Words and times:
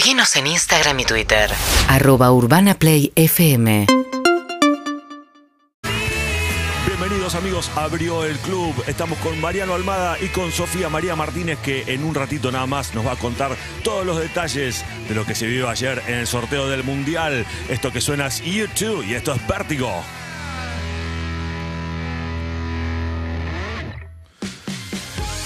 Seguinos 0.00 0.34
en 0.36 0.46
Instagram 0.46 0.98
y 1.00 1.04
Twitter. 1.04 1.50
Arroba 1.86 2.32
Urbana 2.32 2.72
Play 2.72 3.12
FM. 3.16 3.86
Bienvenidos 6.86 7.34
amigos, 7.34 7.70
abrió 7.76 8.24
el 8.24 8.38
club. 8.38 8.72
Estamos 8.86 9.18
con 9.18 9.38
Mariano 9.42 9.74
Almada 9.74 10.16
y 10.18 10.28
con 10.28 10.52
Sofía 10.52 10.88
María 10.88 11.16
Martínez 11.16 11.58
que 11.58 11.82
en 11.86 12.02
un 12.02 12.14
ratito 12.14 12.50
nada 12.50 12.64
más 12.64 12.94
nos 12.94 13.06
va 13.06 13.12
a 13.12 13.16
contar 13.16 13.54
todos 13.84 14.06
los 14.06 14.18
detalles 14.18 14.86
de 15.06 15.14
lo 15.14 15.26
que 15.26 15.34
se 15.34 15.44
vivió 15.46 15.68
ayer 15.68 16.02
en 16.06 16.14
el 16.14 16.26
sorteo 16.26 16.66
del 16.66 16.82
Mundial. 16.82 17.44
Esto 17.68 17.92
que 17.92 18.00
suena 18.00 18.28
es 18.28 18.42
YouTube 18.42 19.04
y 19.06 19.12
esto 19.12 19.34
es 19.34 19.46
Vértigo. 19.46 20.02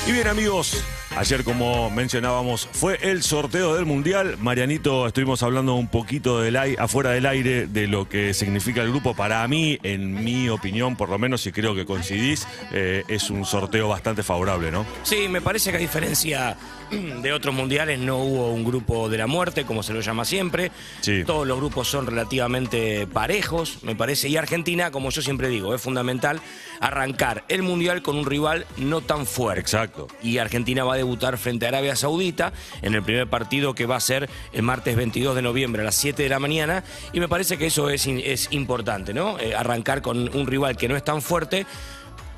Y 0.07 0.13
bien 0.13 0.29
amigos, 0.29 0.85
ayer 1.17 1.45
como 1.45 1.91
mencionábamos 1.91 2.69
fue 2.73 2.99
el 3.03 3.23
sorteo 3.23 3.75
del 3.75 3.85
Mundial. 3.87 4.37
Marianito, 4.39 5.07
estuvimos 5.07 5.43
hablando 5.43 5.75
un 5.75 5.89
poquito 5.89 6.41
del 6.41 6.57
ai- 6.57 6.77
afuera 6.79 7.11
del 7.11 7.27
aire 7.27 7.67
de 7.67 7.87
lo 7.87 8.09
que 8.09 8.35
significa 8.35 8.83
el 8.83 8.91
grupo. 8.91 9.15
Para 9.15 9.47
mí, 9.49 9.79
en 9.83 10.25
mi 10.25 10.49
opinión, 10.49 10.97
por 10.97 11.09
lo 11.09 11.19
menos, 11.19 11.47
y 11.47 11.53
creo 11.53 11.75
que 11.75 11.85
coincidís, 11.87 12.47
eh, 12.73 13.05
es 13.09 13.31
un 13.31 13.45
sorteo 13.45 13.89
bastante 13.89 14.23
favorable, 14.23 14.71
¿no? 14.71 14.85
Sí, 15.03 15.29
me 15.29 15.41
parece 15.41 15.71
que 15.71 15.77
a 15.77 15.81
diferencia 15.81 16.57
de 16.91 17.33
otros 17.33 17.55
mundiales 17.55 17.99
no 17.99 18.19
hubo 18.19 18.51
un 18.53 18.65
grupo 18.65 19.09
de 19.09 19.19
la 19.19 19.27
muerte, 19.27 19.65
como 19.65 19.83
se 19.83 19.93
lo 19.93 20.01
llama 20.01 20.25
siempre. 20.25 20.71
Sí. 21.01 21.25
Todos 21.25 21.47
los 21.47 21.57
grupos 21.59 21.89
son 21.89 22.07
relativamente 22.07 23.07
parejos, 23.07 23.79
me 23.83 23.97
parece. 23.97 24.29
Y 24.29 24.37
Argentina, 24.37 24.91
como 24.91 25.11
yo 25.11 25.23
siempre 25.23 25.49
digo, 25.49 25.75
es 25.75 25.81
fundamental 25.81 26.41
arrancar 26.81 27.45
el 27.49 27.63
mundial 27.63 28.03
con 28.03 28.17
un 28.19 28.27
rival 28.27 28.67
no 28.77 29.01
tan 29.01 29.27
fuerte. 29.27 29.61
Exacto. 29.61 30.09
Y 30.23 30.39
Argentina 30.39 30.85
va 30.85 30.95
a 30.95 30.97
debutar 31.05 31.39
frente 31.39 31.67
a 31.67 31.69
Arabia 31.69 31.95
Saudita 31.97 32.53
en 32.83 32.95
el 32.95 33.03
primer 33.03 33.29
partido 33.29 33.75
que 33.75 33.87
va 33.87 33.97
a 33.97 34.01
ser 34.01 34.29
el 34.53 34.63
martes 34.63 34.97
22 34.97 35.37
de 35.37 35.43
noviembre 35.43 35.83
a 35.83 35.85
las 35.85 35.95
7 35.95 36.23
de 36.23 36.29
la 36.29 36.39
mañana. 36.39 36.83
Y 37.13 37.21
me 37.21 37.29
parece 37.29 37.57
que 37.59 37.67
eso 37.67 37.91
es, 37.91 38.07
es 38.07 38.49
importante, 38.51 39.13
¿no? 39.15 39.39
Eh, 39.39 39.55
arrancar 39.55 40.03
con 40.03 40.35
un 40.37 40.47
rival 40.47 40.77
que 40.77 40.89
no 40.89 40.97
es 40.97 41.05
tan 41.05 41.23
fuerte. 41.23 41.67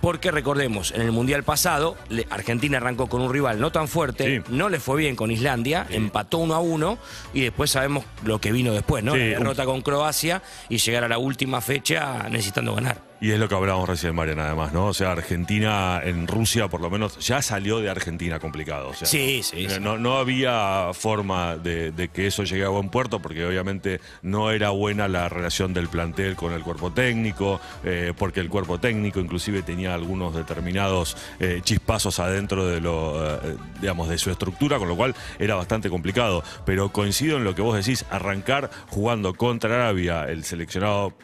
Porque 0.01 0.31
recordemos, 0.31 0.93
en 0.93 1.01
el 1.01 1.11
Mundial 1.11 1.43
pasado, 1.43 1.97
Argentina 2.31 2.77
arrancó 2.77 3.09
con 3.09 3.23
un 3.23 3.33
rival 3.33 3.59
no 3.59 3.73
tan 3.73 3.89
fuerte, 3.89 4.37
Sí. 4.45 4.53
no 4.53 4.69
le 4.69 4.79
fue 4.79 4.99
bien 4.99 5.17
con 5.17 5.31
Islandia, 5.31 5.87
empató 5.89 6.39
uno 6.39 6.55
a 6.55 6.61
uno 6.61 6.99
y 7.33 7.41
después 7.41 7.71
sabemos 7.71 8.05
lo 8.23 8.39
que 8.39 8.53
vino 8.53 8.73
después, 8.75 9.03
¿no? 9.03 9.15
Sí, 9.15 9.19
La 9.19 9.39
derrota 9.39 9.65
con 9.65 9.81
Croacia 9.81 10.43
y 10.69 10.77
llegar 10.79 11.03
a 11.05 11.09
la 11.09 11.19
última 11.19 11.61
fecha 11.63 12.29
necesitando 12.29 12.75
ganar. 12.75 13.01
Y 13.19 13.31
es 13.31 13.39
lo 13.39 13.49
que 13.49 13.55
hablábamos 13.55 13.89
recién, 13.89 14.15
Mariana, 14.15 14.47
además, 14.47 14.75
¿no? 14.75 14.87
O 14.89 14.95
sea, 14.95 15.13
Argentina 15.13 16.01
en 16.05 16.27
Rusia, 16.27 16.69
por 16.69 16.83
lo 16.83 16.91
menos, 16.91 17.19
ya 17.19 17.41
salió 17.41 17.79
de 17.81 17.89
Argentina 17.89 18.39
complicado. 18.39 18.89
O 18.89 18.95
sea, 18.95 19.09
Sí, 19.09 19.43
sí, 19.43 19.67
sí. 19.69 19.81
No, 19.81 19.97
no 19.97 20.19
había 20.19 20.91
forma 20.93 21.57
de, 21.57 21.93
de 21.93 22.09
que 22.09 22.27
eso 22.27 22.45
llegue 22.45 22.65
a 22.65 22.69
buen 22.69 22.91
puerto, 22.91 23.21
porque 23.21 23.47
obviamente 23.47 24.01
no 24.21 24.51
era 24.51 24.69
buena 24.71 25.09
la 25.09 25.31
relación 25.31 25.73
del 25.73 25.89
plantel 25.89 26.37
con 26.37 26.53
el 26.53 26.63
cuerpo 26.63 26.93
técnico, 26.93 27.59
eh, 27.85 28.13
porque 28.17 28.41
el 28.41 28.51
cuerpo 28.51 28.79
técnico 28.79 29.19
inclusive 29.19 29.63
tenía 29.63 29.95
algunos 29.95 30.35
determinados 30.35 31.17
eh, 31.41 31.61
chispazos 31.65 32.21
adentro 32.21 32.67
de 32.67 32.83
lo, 32.83 33.25
eh, 33.25 33.57
digamos, 33.81 34.11
de 34.11 34.19
su 34.19 34.31
estructura, 34.31 34.79
con 34.79 34.89
lo 34.89 34.97
cual 34.97 35.15
era 35.39 35.55
bastante 35.55 35.89
complicado. 35.89 36.43
Pero 36.67 36.93
coincido 36.93 37.39
en 37.39 37.45
lo 37.45 37.55
que 37.55 37.63
vos 37.63 37.77
decís, 37.77 38.05
arrancar 38.11 38.71
jugando 38.89 39.33
contra 39.33 39.75
Arabia, 39.75 40.25
el 40.25 40.45
seleccionado 40.45 41.15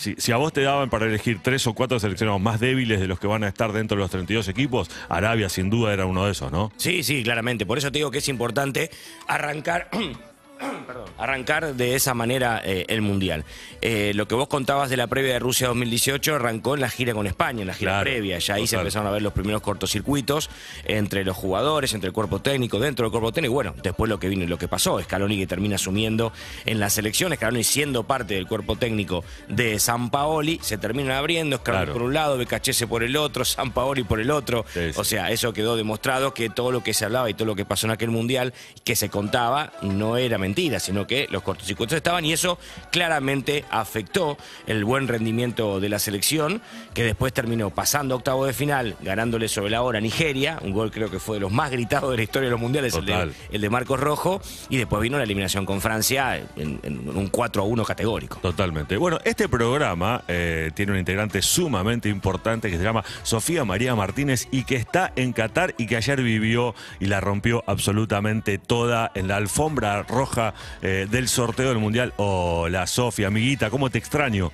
si, 0.00 0.32
a 0.32 0.36
vos 0.36 0.52
te 0.52 0.62
daban 0.62 0.88
para 0.88 1.06
elegir 1.06 1.40
tres 1.42 1.66
o 1.66 1.74
cuatro 1.74 2.00
seleccionados 2.00 2.40
más 2.40 2.58
débiles 2.58 3.00
de 3.00 3.06
los 3.06 3.20
que 3.20 3.26
van 3.26 3.44
a 3.44 3.48
estar 3.48 3.72
dentro 3.72 3.96
de 3.96 4.02
los 4.02 4.10
32 4.10 4.48
equipos, 4.48 4.90
Arabia 5.08 5.48
sin 5.48 5.68
duda 5.68 5.92
era 5.92 6.06
uno 6.06 6.24
de 6.24 6.32
esos, 6.32 6.50
¿no? 6.50 6.72
Sí, 6.76 7.02
sí, 7.02 7.22
claramente. 7.22 7.66
Por 7.66 7.78
eso 7.78 7.92
te 7.92 7.98
digo 7.98 8.10
que 8.10 8.18
es 8.18 8.28
importante 8.28 8.90
arrancar. 9.26 9.90
Perdón, 10.92 11.08
arrancar 11.18 11.74
de 11.74 11.94
esa 11.94 12.14
manera 12.14 12.60
eh, 12.64 12.84
el 12.88 13.00
Mundial. 13.00 13.44
Eh, 13.80 14.12
lo 14.14 14.26
que 14.26 14.34
vos 14.34 14.48
contabas 14.48 14.90
de 14.90 14.96
la 14.96 15.06
previa 15.06 15.34
de 15.34 15.38
Rusia 15.38 15.68
2018 15.68 16.34
arrancó 16.34 16.74
en 16.74 16.80
la 16.80 16.90
gira 16.90 17.14
con 17.14 17.26
España, 17.28 17.60
en 17.60 17.68
la 17.68 17.74
gira 17.74 17.92
Claro, 17.92 18.10
previa. 18.10 18.38
Ya 18.40 18.54
ahí 18.54 18.66
se 18.66 18.76
empezaron 18.76 19.06
a 19.06 19.10
ver 19.12 19.22
los 19.22 19.32
primeros 19.32 19.62
cortocircuitos 19.62 20.50
entre 20.84 21.24
los 21.24 21.36
jugadores, 21.36 21.94
entre 21.94 22.08
el 22.08 22.12
cuerpo 22.12 22.40
técnico, 22.40 22.80
dentro 22.80 23.04
del 23.04 23.12
cuerpo 23.12 23.30
técnico. 23.32 23.54
Bueno, 23.54 23.74
después 23.82 24.08
lo 24.08 24.18
que 24.18 24.28
vino 24.28 24.42
y 24.44 24.46
lo 24.48 24.58
que 24.58 24.66
pasó. 24.68 25.00
Scaloni 25.00 25.38
que 25.38 25.46
termina 25.46 25.76
asumiendo 25.76 26.32
en 26.66 26.80
la 26.80 26.90
selección, 26.90 27.32
Scaloni 27.32 27.62
siendo 27.62 28.02
parte 28.04 28.34
del 28.34 28.46
cuerpo 28.48 28.74
técnico 28.76 29.22
de 29.48 29.78
San 29.78 30.10
Paoli, 30.10 30.58
se 30.62 30.76
terminan 30.76 31.12
abriendo, 31.12 31.58
Scaloni 31.58 31.84
Claro. 31.84 31.92
por 31.92 32.02
un 32.02 32.14
lado, 32.14 32.36
Becachese 32.36 32.88
por 32.88 33.04
el 33.04 33.16
otro, 33.16 33.44
San 33.44 33.70
Paoli 33.72 34.02
por 34.02 34.18
el 34.20 34.30
otro. 34.32 34.64
Sí, 34.74 34.92
sí. 34.92 34.98
O 35.00 35.04
sea, 35.04 35.30
eso 35.30 35.52
quedó 35.52 35.76
demostrado 35.76 36.34
que 36.34 36.50
todo 36.50 36.72
lo 36.72 36.82
que 36.82 36.94
se 36.94 37.04
hablaba 37.04 37.30
y 37.30 37.34
todo 37.34 37.46
lo 37.46 37.54
que 37.54 37.64
pasó 37.64 37.86
en 37.86 37.92
aquel 37.92 38.10
mundial 38.10 38.52
que 38.84 38.96
se 38.96 39.08
contaba 39.08 39.72
no 39.82 40.16
era 40.16 40.36
mentira, 40.38 40.79
sino 40.80 41.06
que 41.06 41.26
los 41.30 41.42
cortocircuitos 41.42 41.96
estaban 41.96 42.24
y 42.24 42.32
eso 42.32 42.58
claramente 42.90 43.64
afectó 43.70 44.36
el 44.66 44.84
buen 44.84 45.08
rendimiento 45.08 45.80
de 45.80 45.88
la 45.88 45.98
selección, 45.98 46.60
que 46.94 47.04
después 47.04 47.32
terminó 47.32 47.70
pasando 47.70 48.16
octavo 48.16 48.46
de 48.46 48.52
final, 48.52 48.96
ganándole 49.00 49.48
sobre 49.48 49.70
la 49.70 49.82
hora 49.82 49.98
a 49.98 50.00
Nigeria, 50.02 50.58
un 50.62 50.72
gol 50.72 50.90
creo 50.90 51.10
que 51.10 51.18
fue 51.18 51.36
de 51.36 51.40
los 51.40 51.52
más 51.52 51.70
gritados 51.70 52.10
de 52.10 52.16
la 52.16 52.22
historia 52.22 52.48
de 52.48 52.52
los 52.52 52.60
mundiales, 52.60 52.94
el 52.94 53.04
de, 53.04 53.12
Total. 53.12 53.34
el 53.50 53.60
de 53.60 53.70
Marcos 53.70 54.00
Rojo, 54.00 54.40
y 54.68 54.76
después 54.76 55.02
vino 55.02 55.18
la 55.18 55.24
eliminación 55.24 55.66
con 55.66 55.80
Francia 55.80 56.36
en, 56.56 56.80
en 56.82 57.08
un 57.08 57.28
4 57.28 57.62
a 57.62 57.64
1 57.64 57.84
categórico. 57.84 58.38
Totalmente. 58.38 58.96
Bueno, 58.96 59.18
este 59.24 59.48
programa 59.48 60.22
eh, 60.28 60.70
tiene 60.74 60.92
un 60.92 60.98
integrante 60.98 61.42
sumamente 61.42 62.08
importante 62.08 62.70
que 62.70 62.76
se 62.76 62.82
llama 62.82 63.04
Sofía 63.22 63.64
María 63.64 63.94
Martínez 63.94 64.48
y 64.50 64.64
que 64.64 64.76
está 64.76 65.12
en 65.16 65.32
Qatar 65.32 65.74
y 65.78 65.86
que 65.86 65.96
ayer 65.96 66.22
vivió 66.22 66.74
y 66.98 67.06
la 67.06 67.20
rompió 67.20 67.64
absolutamente 67.66 68.58
toda 68.58 69.10
en 69.14 69.28
la 69.28 69.36
alfombra 69.36 70.02
roja 70.02 70.54
eh, 70.82 71.06
del 71.10 71.28
sorteo 71.28 71.68
del 71.68 71.78
Mundial. 71.78 72.12
Hola, 72.16 72.86
Sofía, 72.86 73.28
amiguita, 73.28 73.70
¿cómo 73.70 73.90
te 73.90 73.98
extraño? 73.98 74.50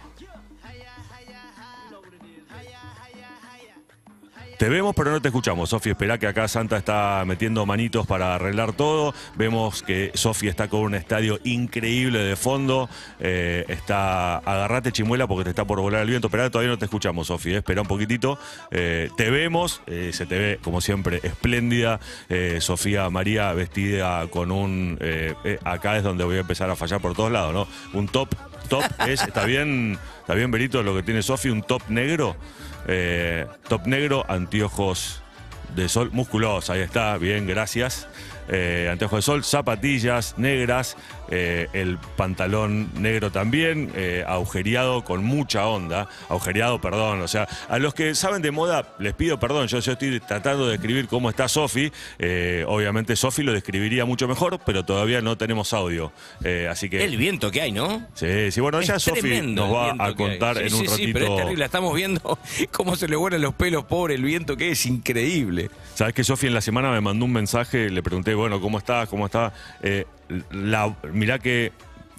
Te 4.59 4.71
vemos, 4.71 4.95
pero 4.97 5.11
no 5.11 5.21
te 5.21 5.29
escuchamos. 5.29 5.69
Sofi, 5.69 5.91
espera 5.91 6.17
que 6.17 6.27
acá 6.27 6.49
Santa 6.49 6.79
está 6.79 7.23
metiendo 7.27 7.67
manitos 7.67 8.07
para 8.07 8.37
arreglar 8.37 8.73
todo. 8.73 9.13
Vemos 9.35 9.83
que 9.83 10.13
Sofi 10.15 10.49
está 10.49 10.69
con 10.69 10.81
un 10.81 10.95
estadio 10.95 11.39
increíble 11.45 12.21
de 12.21 12.37
fondo. 12.37 12.89
Eh, 13.21 13.67
está. 13.69 14.39
Agarrate 14.39 14.93
chimuela 14.93 15.27
porque 15.27 15.45
te 15.45 15.51
está 15.51 15.67
por 15.67 15.81
volar 15.81 16.03
el 16.03 16.09
viento. 16.09 16.29
Esperá, 16.29 16.49
todavía 16.49 16.71
no 16.71 16.79
te 16.79 16.87
escuchamos, 16.87 17.27
Sofi. 17.27 17.53
eh. 17.53 17.57
Espera 17.59 17.83
un 17.83 17.87
poquitito. 17.87 18.39
Eh, 18.71 19.11
te 19.19 19.29
vemos. 19.31 19.83
se 19.87 20.25
te 20.25 20.39
ve, 20.39 20.59
como 20.63 20.81
siempre, 20.81 21.21
espléndida. 21.23 22.01
Sofía 22.61 23.11
María 23.11 23.53
vestida 23.53 24.27
con 24.29 24.51
un. 24.51 24.99
acá 25.65 25.99
es 25.99 26.03
donde 26.03 26.25
voy 26.25 26.37
a 26.37 26.41
empezar 26.41 26.71
a 26.71 26.77
fallar 26.77 27.03
por 27.03 27.15
todos 27.15 27.31
lados, 27.31 27.53
¿no? 27.53 27.69
Un 27.99 28.09
top. 28.09 28.35
Top 28.71 28.83
es. 29.07 29.23
Está 29.23 29.45
bien, 29.45 29.99
está 30.21 30.33
bien, 30.35 30.51
Berito, 30.51 30.83
lo 30.83 30.95
que 30.95 31.03
tiene 31.03 31.21
Sofi, 31.23 31.51
un 31.51 31.63
top 31.63 31.83
negro. 31.89 32.37
Eh, 32.87 33.47
top 33.69 33.87
negro, 33.87 34.25
anteojos 34.29 35.23
de 35.75 35.89
sol, 35.89 36.11
musculosos, 36.13 36.71
ahí 36.71 36.81
está, 36.81 37.19
bien, 37.19 37.47
gracias. 37.47 38.09
Eh, 38.49 38.89
anteojos 38.91 39.19
de 39.19 39.23
sol, 39.23 39.45
zapatillas 39.45 40.35
negras, 40.39 40.97
eh, 41.31 41.69
el 41.73 41.99
pantalón 42.17 42.91
negro 43.01 43.31
también, 43.31 43.91
eh, 43.95 44.25
agujereado 44.27 45.05
con 45.05 45.25
mucha 45.25 45.67
onda, 45.67 46.09
agujereado, 46.29 46.81
perdón, 46.81 47.21
o 47.21 47.29
sea, 47.29 47.49
a 47.69 47.79
los 47.79 47.95
que 47.95 48.15
saben 48.15 48.43
de 48.43 48.51
moda 48.51 48.95
les 48.99 49.15
pido 49.15 49.39
perdón, 49.39 49.67
yo, 49.69 49.79
yo 49.81 49.93
estoy 49.93 50.21
tratando 50.21 50.67
de 50.67 50.73
describir 50.73 51.09
cómo 51.09 51.31
está 51.31 51.49
Sofi, 51.49 51.91
eh, 52.19 52.65
obviamente 52.67 53.17
Sofi 53.17 53.43
lo 53.43 53.53
describiría 53.53 54.05
mucho 54.05 54.29
mejor, 54.29 54.61
pero 54.65 54.85
todavía 54.85 55.21
no 55.21 55.37
tenemos 55.37 55.73
audio, 55.73 56.13
Eh, 56.45 56.69
así 56.71 56.89
que... 56.89 57.05
El 57.05 57.17
viento 57.17 57.51
que 57.51 57.63
hay, 57.63 57.73
¿no? 57.73 58.07
Sí, 58.15 58.51
sí, 58.51 58.61
bueno, 58.61 58.81
ya 58.83 58.99
Sofi 58.99 59.41
nos 59.43 59.73
va 59.73 59.95
a 59.99 60.15
contar 60.15 60.57
Sí, 60.57 60.63
en 60.65 60.71
sí, 60.71 60.77
un 60.77 60.81
sí, 60.83 60.89
ratito... 60.89 61.11
pero 61.13 61.27
es 61.27 61.43
terrible, 61.43 61.65
estamos 61.65 61.95
viendo 61.95 62.39
cómo 62.73 62.97
se 62.97 63.09
le 63.09 63.17
vuelan 63.17 63.41
los 63.43 63.55
pelos, 63.55 63.85
pobre, 63.85 64.15
el 64.15 64.23
viento 64.23 64.57
que 64.57 64.71
es 64.71 64.87
increíble. 64.87 65.71
Sabes 65.95 66.15
que 66.15 66.25
Sofi 66.25 66.47
en 66.47 66.55
la 66.55 66.61
semana 66.61 66.91
me 66.91 67.01
mandó 67.01 67.25
un 67.25 67.33
mensaje, 67.33 67.91
le 67.91 68.03
pregunté, 68.03 68.35
bueno, 68.35 68.61
¿cómo 68.61 68.79
estás? 68.79 69.09
¿Cómo 69.09 69.27
está? 69.27 69.53
La, 70.51 70.97
mirá 71.13 71.39
que 71.39 71.73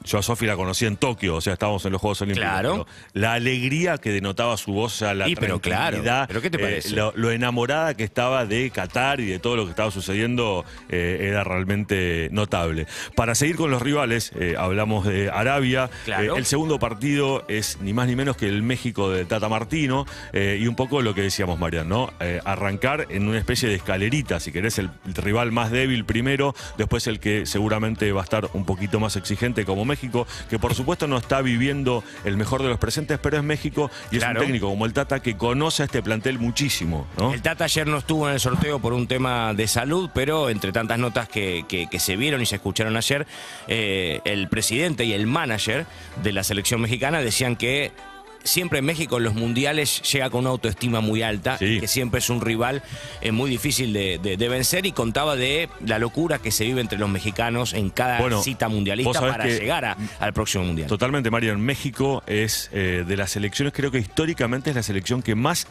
yo 0.07 0.18
a 0.18 0.24
Sofi 0.24 0.45
la 0.45 0.56
conocí 0.56 0.86
en 0.86 0.98
Tokio, 0.98 1.36
o 1.36 1.42
sea, 1.42 1.54
estábamos 1.54 1.86
en 1.86 1.92
los 1.92 2.01
Juegos 2.01 2.21
Olímpicos. 2.21 2.50
Claro. 2.50 2.88
La 3.13 3.33
alegría 3.33 3.98
que 3.98 4.12
denotaba 4.12 4.57
su 4.57 4.71
voz, 4.71 4.95
o 4.95 4.98
sea, 4.98 5.13
la 5.13 5.27
Y, 5.27 5.36
pero 5.36 5.59
claro, 5.59 6.01
¿pero 6.27 6.42
qué 6.42 6.50
te 6.50 6.57
eh, 6.57 6.62
parece? 6.62 6.95
lo, 6.95 7.12
lo 7.15 7.31
enamorada 7.31 7.95
que 7.95 8.04
estaba 8.04 8.45
de 8.45 8.69
Qatar 8.71 9.19
y 9.19 9.25
de 9.25 9.39
todo 9.39 9.56
lo 9.56 9.65
que 9.65 9.71
estaba 9.71 9.92
sucediendo 9.92 10.65
eh, 10.89 11.27
era 11.30 11.44
realmente 11.44 12.30
notable. 12.31 12.88
Para 13.15 13.36
seguir 13.36 13.57
con 13.57 13.69
los 13.69 13.81
rivales, 13.81 14.31
eh, 14.39 14.56
hablamos 14.57 15.06
de 15.06 15.30
Arabia. 15.30 15.89
Claro. 16.06 16.38
El 16.38 16.45
segundo 16.45 16.80
partido 16.80 17.45
es 17.48 17.80
ni 17.81 17.94
más 17.94 18.07
ni 18.07 18.15
menos 18.15 18.38
que 18.38 18.48
el 18.48 18.63
México 18.63 19.12
de 19.12 19.25
Tata 19.25 19.50
Martino 19.50 20.06
y 20.33 20.68
un 20.68 20.75
poco 20.75 21.01
lo 21.01 21.13
que 21.13 21.21
decíamos, 21.21 21.59
Marian, 21.59 21.89
¿no? 21.89 22.13
Arrancar 22.45 23.07
en 23.09 23.27
una 23.27 23.38
especie 23.38 23.68
de 23.68 23.75
escalerita, 23.75 24.39
si 24.39 24.51
querés, 24.51 24.80
el 24.80 24.89
rival 25.06 25.51
más 25.51 25.71
débil 25.71 26.06
primero, 26.06 26.56
después 26.77 27.07
el 27.07 27.19
que 27.19 27.45
seguramente 27.45 28.12
va 28.12 28.21
a 28.21 28.24
estar 28.24 28.50
un 28.54 28.65
poquito 28.65 29.00
más 29.00 29.15
exigente 29.15 29.65
como 29.65 29.86
México 29.86 29.96
México, 29.97 30.27
que 30.49 30.59
por 30.59 30.75
supuesto 30.75 31.07
no 31.07 31.17
está 31.17 31.41
viviendo 31.41 32.03
el 32.23 32.38
mejor 32.38 32.61
de 32.61 32.69
los 32.69 32.77
presentes, 32.77 33.17
pero 33.19 33.38
es 33.38 33.44
México 33.44 33.89
y 34.11 34.17
es 34.17 34.21
un 34.23 34.29
técnico 34.45 34.67
como 34.69 34.85
el 34.85 34.94
Tata 34.94 35.19
que 35.21 35.35
conoce 35.35 35.81
a 35.83 35.85
este 35.85 36.03
plantel 36.03 36.38
muchísimo, 36.39 37.07
¿no? 37.17 37.33
El 37.33 37.41
Tata 37.41 37.63
ayer 37.65 37.88
no 37.88 37.97
estuvo 37.97 38.27
en 38.27 38.35
el 38.35 38.39
sorteo 38.39 38.79
por 38.79 38.94
un 38.94 39.07
tema 39.07 39.53
de 39.55 39.67
salud, 39.67 40.09
pero 40.13 40.49
entre 40.49 40.71
tantas 40.71 40.99
notas 40.99 41.27
que, 41.27 41.65
que- 41.67 41.88
que 41.89 41.99
se 41.99 42.15
vieron 42.15 42.41
y 42.41 42.45
se 42.45 42.55
escucharon 42.57 42.95
ayer, 42.95 43.25
eh, 43.67 44.21
el 44.25 44.47
presidente 44.49 45.03
y 45.05 45.13
el 45.13 45.25
manager 45.25 45.85
de 46.23 46.31
la 46.31 46.44
selección 46.44 46.79
mexicana 46.81 47.19
decían 47.21 47.55
que 47.55 47.91
siempre 48.44 48.80
en 48.80 48.86
México 48.86 49.18
en 49.18 49.24
los 49.24 49.34
mundiales 49.34 50.01
llega 50.12 50.30
con 50.30 50.42
una 50.42 50.50
autoestima 50.51 51.01
muy 51.01 51.22
alta, 51.24 51.57
Sí. 51.57 51.80
que 51.80 51.88
siempre 51.88 52.19
es 52.19 52.30
un 52.30 52.42
rival 52.42 52.84
eh, 53.22 53.31
muy 53.31 53.50
difícil 53.50 53.94
de, 53.94 54.18
de- 54.19 54.38
de 54.38 54.50
vencer 54.50 54.86
y 54.86 54.92
contaba 54.92 55.36
de 55.36 55.69
la 55.86 56.00
locura 56.00 56.39
que 56.39 56.51
se 56.51 56.63
vive 56.66 56.81
entre 56.81 56.98
los 56.98 57.10
mexicanos 57.10 57.74
en 57.74 57.89
cada 57.89 58.19
Bueno, 58.19 58.42
cita 58.42 58.68
mundialista 58.69 59.19
para 59.19 59.45
llegar 59.45 59.86
a- 59.86 59.98
al 60.19 60.34
próximo 60.34 60.63
mundial. 60.63 60.88
Totalmente, 60.88 61.30
Marian. 61.30 61.60
México 61.60 62.24
es 62.28 62.69
eh, 62.74 63.04
de 63.07 63.18
las 63.18 63.31
selecciones, 63.31 63.74
creo 63.74 63.92
que 63.92 64.00
históricamente 64.00 64.69
es 64.69 64.75
la 64.75 64.83
selección 64.83 65.22
que 65.22 65.36
más 65.36 65.68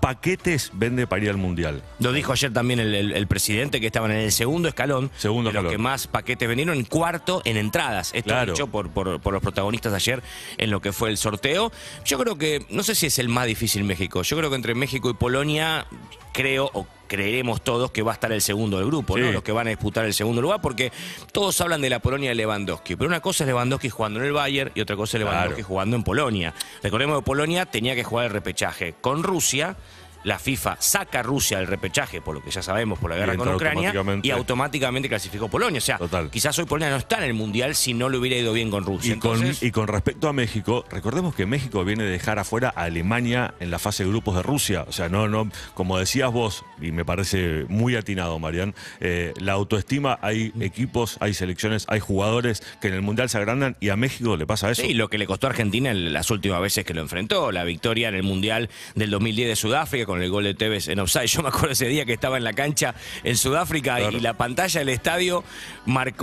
paquetes 0.00 0.70
vende 0.74 1.06
para 1.06 1.22
ir 1.24 1.30
al 1.30 1.36
Mundial. 1.38 1.82
Lo 1.98 2.12
dijo 2.12 2.32
ayer 2.32 2.52
también 2.52 2.78
el, 2.78 2.94
el- 2.94 3.12
el 3.12 3.26
presidente 3.26 3.80
que 3.80 3.86
estaban 3.86 4.10
en 4.12 4.18
el 4.18 4.32
segundo 4.32 4.68
escalón. 4.68 5.10
Segundo 5.16 5.50
de 5.50 5.60
los 5.60 5.70
que 5.72 5.78
más 5.78 6.06
paquetes 6.06 6.46
vendieron, 6.48 6.76
en 6.76 6.84
cuarto 6.84 7.42
en 7.44 7.56
entradas. 7.56 8.10
Esto 8.14 8.28
Claro. 8.28 8.52
dicho 8.52 8.68
por, 8.68 8.90
por- 8.90 9.20
por 9.20 9.32
los 9.32 9.42
protagonistas 9.42 9.92
ayer 9.92 10.22
en 10.56 10.70
lo 10.70 10.80
que 10.80 10.92
fue 10.92 11.10
el 11.10 11.16
sorteo. 11.16 11.72
Yo 12.08 12.16
creo 12.18 12.38
que, 12.38 12.64
no 12.70 12.82
sé 12.82 12.94
si 12.94 13.04
es 13.06 13.18
el 13.18 13.28
más 13.28 13.46
difícil 13.46 13.84
México. 13.84 14.22
Yo 14.22 14.34
creo 14.38 14.48
que 14.48 14.56
entre 14.56 14.74
México 14.74 15.10
y 15.10 15.12
Polonia, 15.12 15.86
creo 16.32 16.70
o 16.72 16.86
creeremos 17.06 17.62
todos 17.62 17.90
que 17.90 18.00
va 18.00 18.12
a 18.12 18.14
estar 18.14 18.32
el 18.32 18.40
segundo 18.40 18.78
del 18.78 18.86
grupo, 18.86 19.18
¿no? 19.18 19.30
Los 19.30 19.42
que 19.42 19.52
van 19.52 19.66
a 19.66 19.70
disputar 19.70 20.06
el 20.06 20.14
segundo 20.14 20.40
lugar, 20.40 20.62
porque 20.62 20.90
todos 21.32 21.60
hablan 21.60 21.82
de 21.82 21.90
la 21.90 21.98
Polonia 22.00 22.30
de 22.30 22.34
Lewandowski. 22.34 22.96
Pero 22.96 23.08
una 23.08 23.20
cosa 23.20 23.44
es 23.44 23.48
Lewandowski 23.48 23.90
jugando 23.90 24.20
en 24.20 24.24
el 24.26 24.32
Bayern 24.32 24.72
y 24.74 24.80
otra 24.80 24.96
cosa 24.96 25.18
es 25.18 25.20
Lewandowski 25.20 25.54
Claro. 25.56 25.68
jugando 25.68 25.96
en 25.96 26.02
Polonia. 26.04 26.54
Recordemos 26.82 27.18
que 27.18 27.24
Polonia 27.26 27.66
tenía 27.66 27.94
que 27.94 28.04
jugar 28.04 28.26
el 28.26 28.32
repechaje 28.32 28.94
con 29.02 29.22
Rusia. 29.22 29.76
La 30.24 30.38
FIFA 30.38 30.76
saca 30.80 31.20
a 31.20 31.22
Rusia 31.22 31.58
del 31.58 31.66
repechaje, 31.66 32.20
por 32.20 32.34
lo 32.34 32.42
que 32.42 32.50
ya 32.50 32.62
sabemos, 32.62 32.98
por 32.98 33.10
la 33.10 33.16
guerra 33.16 33.36
con 33.36 33.48
Ucrania, 33.48 33.88
automáticamente. 33.88 34.28
y 34.28 34.30
automáticamente 34.30 35.08
clasificó 35.08 35.48
Polonia. 35.48 35.78
O 35.78 35.82
sea, 35.82 35.98
Total. 35.98 36.30
quizás 36.30 36.58
hoy 36.58 36.64
Polonia 36.64 36.90
no 36.90 36.96
está 36.96 37.18
en 37.18 37.24
el 37.24 37.34
Mundial 37.34 37.74
si 37.74 37.94
no 37.94 38.08
le 38.08 38.18
hubiera 38.18 38.36
ido 38.36 38.52
bien 38.52 38.70
con 38.70 38.84
Rusia. 38.84 39.14
Y 39.14 39.18
con, 39.18 39.36
Entonces, 39.36 39.62
y 39.62 39.70
con 39.70 39.88
respecto 39.88 40.28
a 40.28 40.32
México, 40.32 40.84
recordemos 40.90 41.34
que 41.34 41.46
México 41.46 41.84
viene 41.84 42.04
de 42.04 42.10
dejar 42.10 42.38
afuera 42.38 42.72
a 42.74 42.84
Alemania 42.84 43.54
en 43.60 43.70
la 43.70 43.78
fase 43.78 44.04
de 44.04 44.10
grupos 44.10 44.36
de 44.36 44.42
Rusia. 44.42 44.84
O 44.88 44.92
sea, 44.92 45.08
no, 45.08 45.28
no, 45.28 45.50
como 45.74 45.98
decías 45.98 46.32
vos, 46.32 46.64
y 46.80 46.92
me 46.92 47.04
parece 47.04 47.64
muy 47.68 47.96
atinado, 47.96 48.38
Marian, 48.38 48.74
eh, 49.00 49.32
la 49.38 49.52
autoestima, 49.52 50.18
hay 50.22 50.52
equipos, 50.60 51.16
hay 51.20 51.34
selecciones, 51.34 51.86
hay 51.88 52.00
jugadores 52.00 52.62
que 52.80 52.88
en 52.88 52.94
el 52.94 53.02
Mundial 53.02 53.28
se 53.28 53.38
agrandan 53.38 53.76
y 53.80 53.90
a 53.90 53.96
México 53.96 54.36
le 54.36 54.46
pasa 54.46 54.70
eso. 54.70 54.82
Sí, 54.82 54.94
lo 54.94 55.08
que 55.08 55.18
le 55.18 55.26
costó 55.26 55.46
a 55.46 55.50
Argentina 55.50 55.90
en 55.90 56.12
las 56.12 56.30
últimas 56.30 56.60
veces 56.60 56.84
que 56.84 56.94
lo 56.94 57.00
enfrentó, 57.00 57.52
la 57.52 57.64
victoria 57.64 58.08
en 58.08 58.14
el 58.14 58.22
Mundial 58.22 58.68
del 58.94 59.10
2010 59.10 59.48
de 59.48 59.56
Sudáfrica 59.56 60.07
con 60.08 60.20
el 60.22 60.30
gol 60.30 60.42
de 60.44 60.54
Tevez 60.54 60.88
en 60.88 60.98
offside. 60.98 61.26
Yo 61.26 61.42
me 61.42 61.48
acuerdo 61.50 61.70
ese 61.70 61.86
día 61.86 62.04
que 62.04 62.14
estaba 62.14 62.36
en 62.36 62.42
la 62.44 62.52
cancha 62.54 62.94
en 63.22 63.36
Sudáfrica 63.36 63.96
Claro. 63.98 64.16
y 64.16 64.20
la 64.20 64.34
pantalla 64.34 64.80
del 64.80 64.88
estadio 64.88 65.44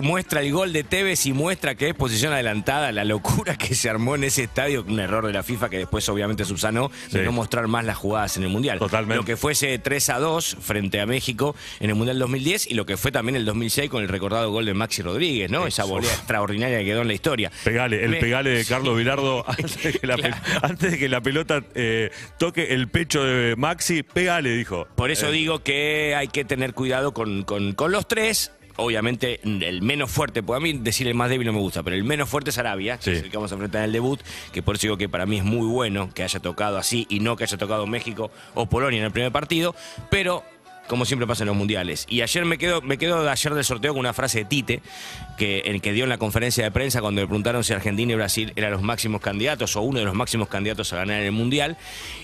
muestra 0.01 0.41
el 0.41 0.51
gol 0.51 0.73
de 0.73 0.83
Tevez 0.83 1.25
y 1.25 1.33
muestra 1.33 1.75
que 1.75 1.89
es 1.89 1.95
posición 1.95 2.33
adelantada, 2.33 2.91
la 2.91 3.03
locura 3.05 3.55
que 3.57 3.75
se 3.75 3.89
armó 3.89 4.15
en 4.15 4.23
ese 4.25 4.43
estadio, 4.43 4.83
un 4.87 4.99
error 4.99 5.25
de 5.25 5.33
la 5.33 5.43
FIFA 5.43 5.69
que 5.69 5.77
después 5.77 6.07
obviamente 6.09 6.45
subsanó 6.45 6.91
de 7.11 7.23
no 7.23 7.31
mostrar 7.31 7.67
más 7.67 7.85
las 7.85 7.97
jugadas 7.97 8.37
en 8.37 8.43
el 8.43 8.49
Mundial. 8.49 8.79
Totalmente. 8.79 9.15
Lo 9.17 9.23
que 9.25 9.37
fue 9.37 9.53
ese 9.53 9.77
3 9.79 10.09
a 10.09 10.19
2 10.19 10.57
frente 10.61 10.99
a 10.99 11.05
México 11.05 11.55
en 11.79 11.89
el 11.89 11.95
Mundial 11.95 12.19
2010 12.19 12.67
y 12.71 12.73
lo 12.73 12.85
que 12.85 12.97
fue 12.97 13.11
también 13.11 13.35
el 13.35 13.45
2006 13.45 13.89
con 13.89 14.01
el 14.03 14.09
recordado 14.09 14.49
gol 14.51 14.65
de 14.65 14.73
Maxi 14.73 15.01
Rodríguez, 15.01 15.49
¿no? 15.51 15.67
Esa 15.67 15.83
volea 15.83 16.11
extraordinaria 16.11 16.79
que 16.79 16.85
quedó 16.85 17.01
en 17.01 17.07
la 17.07 17.13
historia. 17.13 17.51
Pegale, 17.63 18.03
el 18.03 18.09
Me- 18.11 18.17
pegale 18.17 18.49
de 18.51 18.65
Carlos 18.65 18.97
Vilardo 18.97 19.43
antes 19.47 19.81
de 19.83 19.93
que 19.93 20.07
la, 20.07 20.17
pe- 20.17 20.33
antes 20.61 20.91
de 20.91 20.97
que 20.97 21.09
la 21.09 21.21
pelota 21.21 21.63
eh, 21.75 22.11
toque 22.39 22.73
el 22.73 22.88
pecho 22.88 23.23
de 23.23 23.55
Maxi, 23.55 23.75
pegale, 24.13 24.50
dijo. 24.56 24.88
Por 24.95 25.12
eso 25.12 25.27
Eh, 25.30 25.31
digo 25.31 25.63
que 25.63 26.16
hay 26.16 26.27
que 26.27 26.45
tener 26.45 26.74
cuidado 26.74 27.13
con, 27.13 27.44
con- 27.44 27.74
con 27.74 27.92
los 27.92 28.07
tres. 28.07 28.51
Obviamente, 28.77 29.39
el 29.44 29.81
menos 29.81 30.12
fuerte, 30.12 30.44
pues 30.44 30.57
a 30.57 30.60
mí 30.60 30.74
decir 30.74 31.07
el 31.07 31.13
más 31.16 31.30
débil 31.30 31.48
no 31.48 31.54
me 31.54 31.60
gusta, 31.60 31.81
pero 31.81 31.95
el 31.95 32.04
menos 32.04 32.27
fuerte 32.27 32.50
es 32.50 32.57
Arabia, 32.57 32.98
que 32.98 33.13
es 33.13 33.24
el 33.24 33.30
que 33.31 33.38
vamos 33.38 33.50
a 33.54 33.56
enfrentar 33.56 33.80
en 33.80 33.86
el 33.86 33.92
debut, 33.94 34.19
que 34.51 34.62
por 34.62 34.75
eso 34.75 34.81
digo 34.88 34.98
que 34.98 35.07
para 35.07 35.25
mí 35.25 35.38
es 35.38 35.45
muy 35.45 35.66
bueno 35.66 36.10
que 36.13 36.24
haya 36.24 36.42
tocado 36.42 36.77
así 36.77 37.07
y 37.10 37.22
no 37.22 37.38
que 37.38 37.45
haya 37.45 37.57
tocado 37.57 37.88
México 37.88 38.31
o 38.54 38.66
Polonia 38.66 39.00
en 39.00 39.06
el 39.06 39.12
primer 39.13 39.31
partido, 39.31 39.74
pero 40.10 40.44
como 40.87 41.05
siempre 41.05 41.27
pasa 41.27 41.43
en 41.43 41.47
los 41.47 41.55
mundiales. 41.55 42.05
Y 42.09 42.21
ayer 42.21 42.45
me 42.45 42.57
quedo, 42.57 42.81
me 42.81 42.97
quedo 42.97 43.23
de 43.23 43.29
ayer 43.29 43.53
del 43.53 43.63
sorteo 43.63 43.93
con 43.93 43.99
una 43.99 44.13
frase 44.13 44.39
de 44.39 44.45
Tite, 44.45 44.81
que, 45.37 45.63
en 45.65 45.79
que 45.79 45.91
dio 45.91 46.03
en 46.03 46.09
la 46.09 46.17
conferencia 46.17 46.63
de 46.63 46.71
prensa 46.71 47.01
cuando 47.01 47.21
le 47.21 47.27
preguntaron 47.27 47.63
si 47.63 47.73
Argentina 47.73 48.13
y 48.13 48.15
Brasil 48.15 48.53
eran 48.55 48.71
los 48.71 48.81
máximos 48.81 49.21
candidatos 49.21 49.75
o 49.75 49.81
uno 49.81 49.99
de 49.99 50.05
los 50.05 50.13
máximos 50.13 50.47
candidatos 50.47 50.93
a 50.93 50.97
ganar 50.97 51.19
en 51.19 51.25
el 51.25 51.31
mundial. 51.31 51.77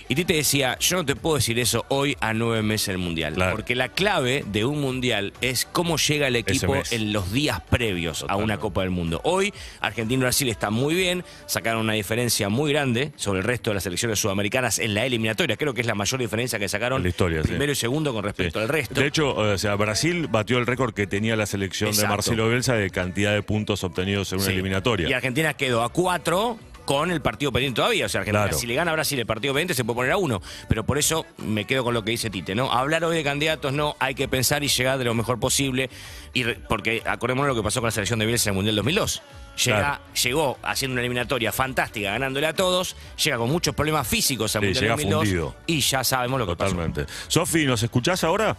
Y 0.07 0.15
Tite 0.15 0.33
decía, 0.33 0.77
yo 0.79 0.97
no 0.97 1.05
te 1.05 1.15
puedo 1.15 1.35
decir 1.35 1.59
eso 1.59 1.85
hoy 1.89 2.15
a 2.19 2.33
nueve 2.33 2.61
meses 2.61 2.87
del 2.87 2.97
mundial. 2.99 3.33
Claro. 3.33 3.55
Porque 3.55 3.75
la 3.75 3.89
clave 3.89 4.43
de 4.45 4.65
un 4.65 4.79
mundial 4.79 5.33
es 5.41 5.65
cómo 5.65 5.97
llega 5.97 6.27
el 6.27 6.35
equipo 6.35 6.75
en 6.91 7.13
los 7.13 7.31
días 7.31 7.61
previos 7.61 8.25
a 8.27 8.35
una. 8.35 8.51
Copa 8.61 8.81
del 8.81 8.91
Mundo. 8.91 9.19
Hoy 9.23 9.53
Argentina 9.81 10.19
y 10.19 10.21
Brasil 10.21 10.49
están 10.49 10.73
muy 10.73 10.93
bien, 10.93 11.23
sacaron 11.47 11.81
una 11.81 11.93
diferencia 11.93 12.49
muy 12.49 12.71
grande 12.71 13.11
sobre 13.15 13.39
el 13.39 13.45
resto 13.45 13.71
de 13.71 13.75
las 13.75 13.83
selecciones 13.83 14.19
sudamericanas 14.19 14.79
en 14.79 14.93
la 14.93 15.05
eliminatoria. 15.05 15.57
Creo 15.57 15.73
que 15.73 15.81
es 15.81 15.87
la 15.87 15.95
mayor 15.95 16.19
diferencia 16.19 16.59
que 16.59 16.69
sacaron 16.69 16.97
En 16.97 17.03
la 17.03 17.09
historia, 17.09 17.41
sí. 17.41 17.49
primero 17.49 17.71
y 17.71 17.75
segundo 17.75 18.13
con 18.13 18.23
respecto 18.23 18.50
Resto. 18.51 18.99
De 18.99 19.07
hecho, 19.07 19.35
o 19.35 19.57
sea, 19.57 19.75
Brasil 19.75 20.27
batió 20.29 20.57
el 20.57 20.65
récord 20.67 20.93
que 20.93 21.07
tenía 21.07 21.35
la 21.35 21.45
selección 21.45 21.89
Exacto. 21.89 22.07
de 22.07 22.15
Marcelo 22.15 22.49
Bielsa 22.49 22.75
de 22.75 22.89
cantidad 22.89 23.33
de 23.33 23.41
puntos 23.43 23.83
obtenidos 23.83 24.31
en 24.33 24.39
una 24.39 24.47
Sí. 24.47 24.53
eliminatoria. 24.53 25.09
Y 25.09 25.13
Argentina 25.13 25.53
quedó 25.53 25.83
a 25.83 25.89
cuatro 25.89 26.57
con 26.85 27.11
el 27.11 27.21
partido 27.21 27.51
pendiente 27.51 27.77
todavía. 27.77 28.05
O 28.05 28.09
sea, 28.09 28.21
Argentina, 28.21 28.43
Claro. 28.45 28.57
si 28.57 28.67
le 28.67 28.75
gana 28.75 28.91
a 28.91 28.93
Brasil 28.93 29.19
el 29.19 29.25
partido 29.25 29.53
pendiente, 29.53 29.73
se 29.73 29.83
puede 29.83 29.95
poner 29.95 30.11
a 30.11 30.17
uno. 30.17 30.41
Pero 30.67 30.85
por 30.85 30.97
eso 30.97 31.25
me 31.37 31.65
quedo 31.65 31.83
con 31.83 31.93
lo 31.93 32.03
que 32.03 32.11
dice 32.11 32.29
Tite, 32.29 32.55
¿no? 32.55 32.71
Hablar 32.71 33.03
hoy 33.03 33.15
de 33.15 33.23
candidatos 33.23 33.73
no, 33.73 33.95
hay 33.99 34.15
que 34.15 34.27
pensar 34.27 34.63
y 34.63 34.67
llegar 34.67 34.97
de 34.97 35.05
lo 35.05 35.13
mejor 35.13 35.39
posible. 35.39 35.89
Y 36.33 36.43
re- 36.43 36.55
porque 36.67 37.01
acordémonos 37.05 37.49
lo 37.49 37.55
que 37.55 37.63
pasó 37.63 37.81
con 37.81 37.87
la 37.87 37.91
selección 37.91 38.19
de 38.19 38.25
Bielsa 38.25 38.49
en 38.49 38.53
el 38.53 38.55
Mundial 38.55 38.75
2002. 38.77 39.21
Llega, 39.65 39.77
Claro. 39.79 40.01
Llegó 40.23 40.57
haciendo 40.63 40.93
una 40.93 41.01
eliminatoria 41.01 41.51
fantástica, 41.51 42.11
ganándole 42.11 42.47
a 42.47 42.53
todos, 42.53 42.95
llega 43.21 43.37
con 43.37 43.49
muchos 43.51 43.75
problemas 43.75 44.07
físicos 44.07 44.55
al 44.55 44.61
Sí, 44.61 44.65
Mundial 44.67 44.81
llega 44.83 44.93
2002 44.95 45.19
fundido. 45.25 45.55
y 45.67 45.81
ya 45.81 46.03
sabemos 46.05 46.39
lo 46.39 46.47
que 46.47 46.55
pasó. 46.55 46.71
Totalmente. 46.71 47.05
Sofi, 47.27 47.65
¿nos 47.65 47.83
escuchás 47.83 48.23
ahora? 48.23 48.55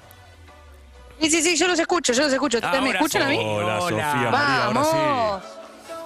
Sí, 1.21 1.31
sí, 1.31 1.41
sí, 1.43 1.57
yo 1.57 1.69
los 1.69 1.79
escucho, 1.79 2.13
yo 2.13 2.25
los 2.25 2.33
escucho. 2.33 2.59
¿Ustedes 2.59 2.83
me 2.83 2.91
escuchan 2.91 3.23
a 3.23 3.29
mí? 3.29 3.39
Hola, 3.41 3.81
Hola. 3.81 4.13
Sofía 4.13 4.31
María, 4.31 4.65
ahora 4.65 4.85
sí. 4.85 5.49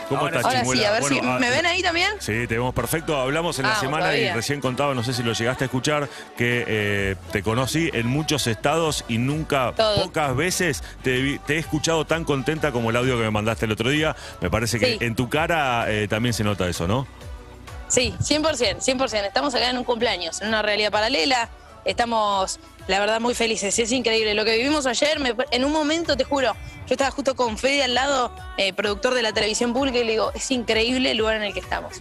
¿Cómo 0.09 0.21
Ahora 0.23 0.37
estás, 0.39 0.55
Ahora 0.55 0.65
sí, 0.65 0.85
a 0.85 0.91
ver 0.93 1.01
Bueno, 1.01 1.17
si. 1.21 1.23
ah, 1.29 1.39
¿Me 1.41 1.51
ven 1.51 1.67
ahí 1.67 1.83
también? 1.83 2.13
Sí, 2.21 2.47
te 2.47 2.55
vemos 2.55 2.75
perfecto. 2.75 3.17
Hablamos 3.17 3.59
en 3.59 3.65
la 3.65 3.71
Vamos, 3.71 3.81
semana 3.83 4.17
y 4.17 4.29
recién 4.31 4.61
contaba, 4.61 4.95
no 4.95 5.03
sé 5.03 5.13
si 5.13 5.23
lo 5.23 5.33
llegaste 5.33 5.65
a 5.65 5.67
escuchar, 5.67 6.09
que 6.37 6.65
eh, 6.67 7.17
te 7.33 7.43
conocí 7.43 7.91
en 7.93 8.07
muchos 8.07 8.47
estados 8.47 9.05
y 9.09 9.19
nunca, 9.19 9.73
Todo. 9.77 10.05
pocas 10.05 10.37
veces 10.37 10.83
te, 11.03 11.41
he 11.49 11.59
escuchado 11.59 12.05
tan 12.07 12.25
contenta 12.25 12.71
como 12.73 12.91
el 12.91 12.97
audio 12.97 13.17
que 13.17 13.25
me 13.25 13.31
mandaste 13.31 13.65
el 13.67 13.73
otro 13.73 13.91
día. 13.91 14.15
Me 14.41 14.51
parece 14.51 14.79
que 14.79 14.87
Sí. 14.87 14.99
en 15.01 15.15
tu 15.17 15.29
cara 15.29 15.91
eh, 15.91 16.07
también 16.09 16.33
se 16.33 16.45
nota 16.45 16.69
eso, 16.69 16.87
¿no? 16.87 17.07
Sí, 17.89 18.15
100%, 18.21 18.81
100%. 18.81 19.25
Estamos 19.27 19.55
acá 19.55 19.71
en 19.71 19.79
un 19.79 19.85
cumpleaños, 19.85 20.41
en 20.41 20.49
una 20.49 20.63
realidad 20.63 20.91
paralela. 20.93 21.49
Estamos, 21.85 22.59
la 22.89 23.01
verdad, 23.01 23.21
muy 23.21 23.35
felices. 23.35 23.79
Es 23.79 23.93
increíble. 23.93 24.35
Lo 24.35 24.45
que 24.45 24.57
vivimos 24.57 24.87
ayer, 24.87 25.19
me- 25.21 25.35
en 25.51 25.65
un 25.65 25.73
momento, 25.73 26.17
te 26.17 26.25
juro, 26.25 26.53
yo 26.87 26.95
estaba 26.95 27.11
justo 27.11 27.35
con 27.35 27.59
Fede 27.59 27.83
al 27.83 27.95
lado, 27.95 28.33
eh, 28.59 28.73
productor 28.73 29.15
de 29.15 29.23
la 29.23 29.33
televisión 29.33 29.73
pública, 29.73 29.99
y 29.99 30.05
le 30.05 30.13
digo, 30.13 30.31
es 30.35 30.51
increíble 30.51 31.11
el 31.11 31.17
lugar 31.19 31.37
en 31.37 31.43
el 31.43 31.53
que 31.53 31.61
estamos. 31.61 31.95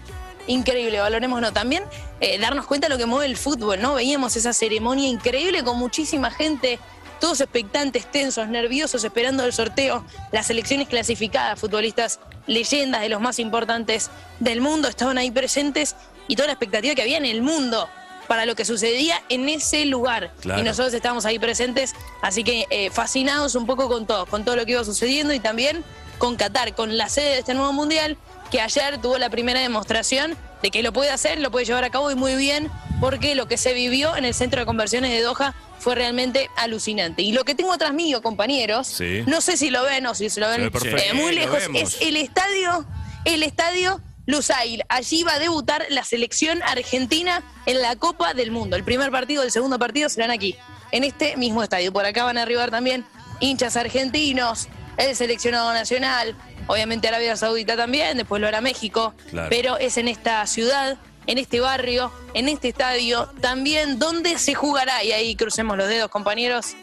Increíble, 0.48 1.00
valorémoslo 1.00 1.52
también. 1.54 1.84
eh, 2.22 2.38
darnos 2.40 2.66
cuenta 2.66 2.88
de 2.88 2.94
lo 2.94 2.98
que 2.98 3.06
mueve 3.06 3.26
el 3.26 3.36
fútbol, 3.36 3.82
¿no? 3.82 3.96
Veíamos 3.96 4.36
esa 4.38 4.54
ceremonia 4.54 5.08
increíble 5.10 5.64
con 5.64 5.78
muchísima 5.78 6.32
gente, 6.32 6.80
todos 7.20 7.42
expectantes, 7.42 8.10
tensos, 8.10 8.48
nerviosos, 8.48 9.04
esperando 9.04 9.44
el 9.44 9.52
sorteo, 9.54 10.06
las 10.32 10.48
selecciones 10.48 10.88
clasificadas, 10.88 11.60
futbolistas, 11.60 12.20
leyendas 12.48 13.02
de 13.02 13.10
los 13.10 13.20
más 13.20 13.40
importantes 13.40 14.10
del 14.40 14.62
mundo 14.62 14.88
estaban 14.88 15.18
ahí 15.18 15.30
presentes 15.32 15.96
y 16.28 16.36
toda 16.36 16.48
la 16.48 16.54
expectativa 16.54 16.94
que 16.96 17.02
había 17.02 17.18
en 17.18 17.26
el 17.26 17.42
mundo 17.42 17.90
para 18.28 18.46
lo 18.46 18.56
que 18.56 18.66
sucedía 18.66 19.22
en 19.30 19.48
ese 19.50 19.86
lugar. 19.86 20.32
Claro. 20.42 20.62
Y 20.62 20.64
nosotros 20.64 20.94
estábamos 20.94 21.26
ahí 21.26 21.40
presentes, 21.40 21.94
así 22.22 22.44
que 22.44 22.66
eh, 22.70 22.90
fascinados 22.90 23.56
un 23.56 23.66
poco 23.66 23.88
con 23.88 24.06
todo, 24.06 24.26
con 24.26 24.44
todo 24.46 24.56
lo 24.56 24.66
que 24.66 24.74
iba 24.74 24.84
sucediendo 24.84 25.34
y 25.34 25.40
también 25.40 25.84
con 26.18 26.36
Qatar, 26.36 26.76
con 26.76 26.98
la 26.98 27.10
sede 27.10 27.32
de 27.32 27.40
este 27.40 27.54
nuevo 27.54 27.74
mundial, 27.74 28.18
que 28.52 28.62
ayer 28.62 29.00
tuvo 29.02 29.18
la 29.18 29.30
primera 29.30 29.60
demostración 29.60 30.38
de 30.62 30.72
que 30.72 30.82
lo 30.82 30.94
puede 30.94 31.12
hacer, 31.12 31.40
lo 31.40 31.52
puede 31.52 31.66
llevar 31.66 31.84
a 31.84 31.90
cabo 31.90 32.10
y 32.12 32.16
muy 32.16 32.36
bien, 32.36 32.72
porque 33.02 33.36
lo 33.36 33.48
que 33.48 33.58
se 33.58 33.74
vivió 33.74 34.16
en 34.16 34.24
el 34.26 34.34
centro 34.34 34.60
de 34.62 34.66
conversiones 34.66 35.12
de 35.12 35.22
Doha 35.22 35.54
fue 35.80 35.94
realmente 35.94 36.50
alucinante. 36.56 37.22
Y 37.22 37.34
lo 37.34 37.44
que 37.44 37.54
tengo 37.54 37.74
atrás 37.74 37.94
mío, 37.94 38.22
compañeros, 38.22 38.88
Sí. 38.88 39.24
no 39.28 39.42
sé 39.42 39.58
si 39.58 39.70
lo 39.70 39.84
ven 39.84 40.06
o 40.08 40.16
si 40.16 40.30
se 40.30 40.40
lo 40.40 40.48
ven 40.50 40.62
eh, 40.64 41.14
muy 41.14 41.36
lo 41.36 41.42
lejos, 41.42 41.60
es 41.74 41.98
el 42.02 42.16
estadio, 42.16 42.86
el 43.26 43.44
estadio 43.44 44.00
Lusail. 44.26 44.84
Allí 44.90 45.24
va 45.24 45.34
a 45.34 45.40
debutar 45.40 45.86
la 45.90 46.04
selección 46.04 46.62
argentina 46.64 47.44
en 47.66 47.82
la 47.82 47.96
Copa 47.96 48.34
del 48.34 48.52
Mundo. 48.52 48.76
El 48.76 48.84
primer 48.84 49.12
partido, 49.12 49.44
el 49.44 49.52
segundo 49.52 49.78
partido 49.80 50.10
serán 50.10 50.32
aquí, 50.32 50.56
en 50.92 51.04
este 51.04 51.38
mismo 51.38 51.64
estadio. 51.64 51.92
Por 51.94 52.06
acá 52.06 52.24
van 52.24 52.38
a 52.38 52.42
arribar 52.44 52.72
también 52.72 53.06
hinchas 53.40 53.76
argentinos, 53.76 54.68
el 54.98 55.16
seleccionado 55.16 55.74
nacional, 55.74 56.36
obviamente 56.68 57.08
Arabia 57.08 57.36
Saudita 57.36 57.76
también, 57.76 58.18
después 58.18 58.42
lo 58.42 58.48
hará 58.48 58.62
México, 58.62 59.14
Claro. 59.30 59.50
pero 59.50 59.78
es 59.78 59.98
en 59.98 60.08
esta 60.08 60.46
ciudad, 60.48 60.98
en 61.28 61.38
este 61.38 61.60
barrio, 61.60 62.12
en 62.34 62.48
este 62.48 62.70
estadio, 62.70 63.30
también 63.42 64.00
donde 64.00 64.38
se 64.38 64.54
jugará, 64.54 65.04
y 65.04 65.12
ahí 65.12 65.36
crucemos 65.36 65.76
los 65.78 65.88
dedos 65.90 66.10
compañeros, 66.10 66.76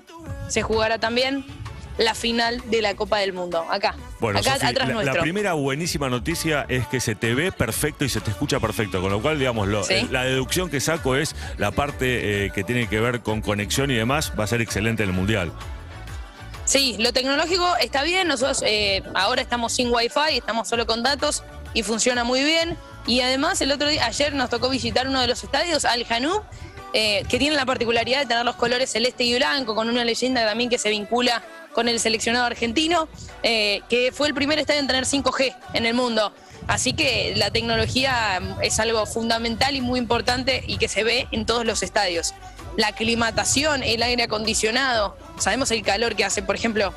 se 0.48 0.60
jugará 0.62 0.98
también 0.98 1.44
la 1.98 2.14
final 2.14 2.62
de 2.70 2.80
la 2.82 2.94
Copa 2.94 3.18
del 3.18 3.32
Mundo, 3.32 3.64
acá, 3.70 3.94
Bueno, 4.20 4.38
acá 4.38 4.54
Sofi, 4.54 4.66
atrás 4.66 4.88
la, 4.88 4.94
la 4.94 5.02
nuestro. 5.02 5.22
primera 5.22 5.52
buenísima 5.52 6.08
noticia 6.08 6.64
es 6.68 6.86
que 6.86 7.00
se 7.00 7.14
te 7.14 7.34
ve 7.34 7.52
perfecto 7.52 8.04
y 8.04 8.08
se 8.08 8.20
te 8.20 8.30
escucha 8.30 8.58
perfecto, 8.60 9.00
con 9.02 9.10
lo 9.10 9.20
cual, 9.20 9.38
digamos, 9.38 9.68
lo- 9.68 9.84
Sí. 9.84 9.94
eh, 9.94 10.08
la 10.10 10.24
deducción 10.24 10.70
que 10.70 10.80
saco 10.80 11.16
es 11.16 11.36
la 11.58 11.70
parte 11.70 12.46
eh, 12.46 12.50
que 12.54 12.64
tiene 12.64 12.88
que 12.88 12.98
ver 13.00 13.20
con 13.20 13.42
conexión 13.42 13.90
y 13.90 13.94
demás, 13.94 14.32
va 14.38 14.44
a 14.44 14.46
ser 14.46 14.60
excelente 14.62 15.02
en 15.02 15.10
el 15.10 15.14
Mundial. 15.14 15.52
Sí, 16.64 16.96
lo 16.98 17.12
tecnológico 17.12 17.76
está 17.80 18.02
bien. 18.02 18.28
Nosotros 18.28 18.62
eh, 18.64 19.02
ahora 19.14 19.42
estamos 19.42 19.72
sin 19.72 19.92
wifi, 19.92 20.36
estamos 20.38 20.68
solo 20.68 20.86
con 20.86 21.02
datos 21.02 21.42
y 21.74 21.82
funciona 21.82 22.24
muy 22.24 22.42
bien. 22.44 22.78
Y 23.06 23.20
además, 23.20 23.60
el 23.60 23.72
otro 23.72 23.88
día, 23.88 24.06
ayer 24.06 24.32
nos 24.34 24.48
tocó 24.48 24.68
visitar 24.68 25.08
uno 25.08 25.20
de 25.20 25.26
los 25.26 25.42
estadios, 25.42 25.84
Al 25.84 26.04
Janú, 26.06 26.40
eh, 26.94 27.24
que 27.28 27.38
tiene 27.38 27.56
la 27.56 27.66
particularidad 27.66 28.20
de 28.20 28.26
tener 28.26 28.44
los 28.44 28.54
colores 28.56 28.90
celeste 28.92 29.24
y 29.24 29.34
blanco, 29.34 29.74
con 29.74 29.88
una 29.88 30.04
leyenda 30.04 30.46
también 30.46 30.70
que 30.70 30.78
se 30.78 30.88
vincula 30.90 31.42
con 31.72 31.88
el 31.88 31.98
seleccionado 32.00 32.44
argentino, 32.46 33.08
eh, 33.42 33.80
que 33.88 34.12
fue 34.12 34.28
el 34.28 34.34
primer 34.34 34.58
estadio 34.58 34.80
en 34.80 34.86
tener 34.86 35.04
5G 35.06 35.54
en 35.74 35.86
el 35.86 35.94
mundo. 35.94 36.32
Así 36.68 36.92
que 36.92 37.32
la 37.36 37.50
tecnología 37.50 38.38
mm, 38.40 38.62
es 38.62 38.78
algo 38.78 39.04
fundamental 39.06 39.74
y 39.74 39.80
muy 39.80 39.98
importante 39.98 40.62
y 40.66 40.76
que 40.78 40.88
se 40.88 41.02
ve 41.02 41.26
en 41.32 41.44
todos 41.46 41.64
los 41.64 41.82
estadios. 41.82 42.34
La 42.76 42.92
climatación, 42.92 43.82
el 43.82 44.02
aire 44.02 44.22
acondicionado, 44.24 45.16
sabemos 45.38 45.70
el 45.70 45.82
calor 45.82 46.14
que 46.14 46.24
hace, 46.24 46.42
por 46.42 46.54
ejemplo, 46.54 46.92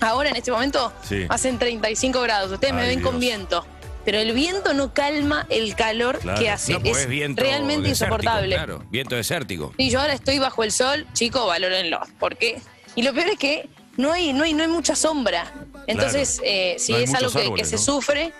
ahora 0.00 0.30
en 0.30 0.36
este 0.36 0.50
momento 0.52 0.92
Sí. 1.06 1.26
hacen 1.28 1.58
35 1.58 2.20
grados, 2.22 2.50
ustedes 2.52 2.74
me 2.74 2.86
ven 2.86 3.02
con 3.02 3.18
viento, 3.20 3.66
pero 4.04 4.18
el 4.18 4.32
viento 4.32 4.72
no 4.72 4.94
calma 4.94 5.46
el 5.50 5.74
calor 5.74 6.18
Claro. 6.20 6.40
que 6.40 6.50
hace, 6.50 6.72
No, 6.74 6.80
es 6.84 7.06
viento 7.08 7.42
realmente 7.42 7.88
insoportable. 7.88 8.54
Claro, 8.56 8.84
viento 8.90 9.16
desértico. 9.16 9.72
Y 9.76 9.90
yo 9.90 10.00
ahora 10.00 10.12
estoy 10.14 10.38
bajo 10.38 10.62
el 10.64 10.72
sol, 10.72 11.06
chicos, 11.12 11.46
valórenlo. 11.46 12.00
¿Por 12.18 12.36
qué? 12.36 12.60
Y 12.94 13.02
lo 13.02 13.12
peor 13.12 13.28
es 13.28 13.38
que 13.38 13.68
no 13.96 14.12
hay, 14.12 14.32
no 14.32 14.44
hay, 14.44 14.54
no 14.54 14.62
hay 14.62 14.68
mucha 14.68 14.96
sombra. 14.96 15.52
Entonces, 15.86 16.40
eh, 16.44 16.76
si 16.78 16.92
No 16.92 16.98
es 16.98 17.14
algo 17.14 17.54
que, 17.54 17.64
se 17.64 17.76
¿no? 17.76 17.82
sufre, 17.82 18.32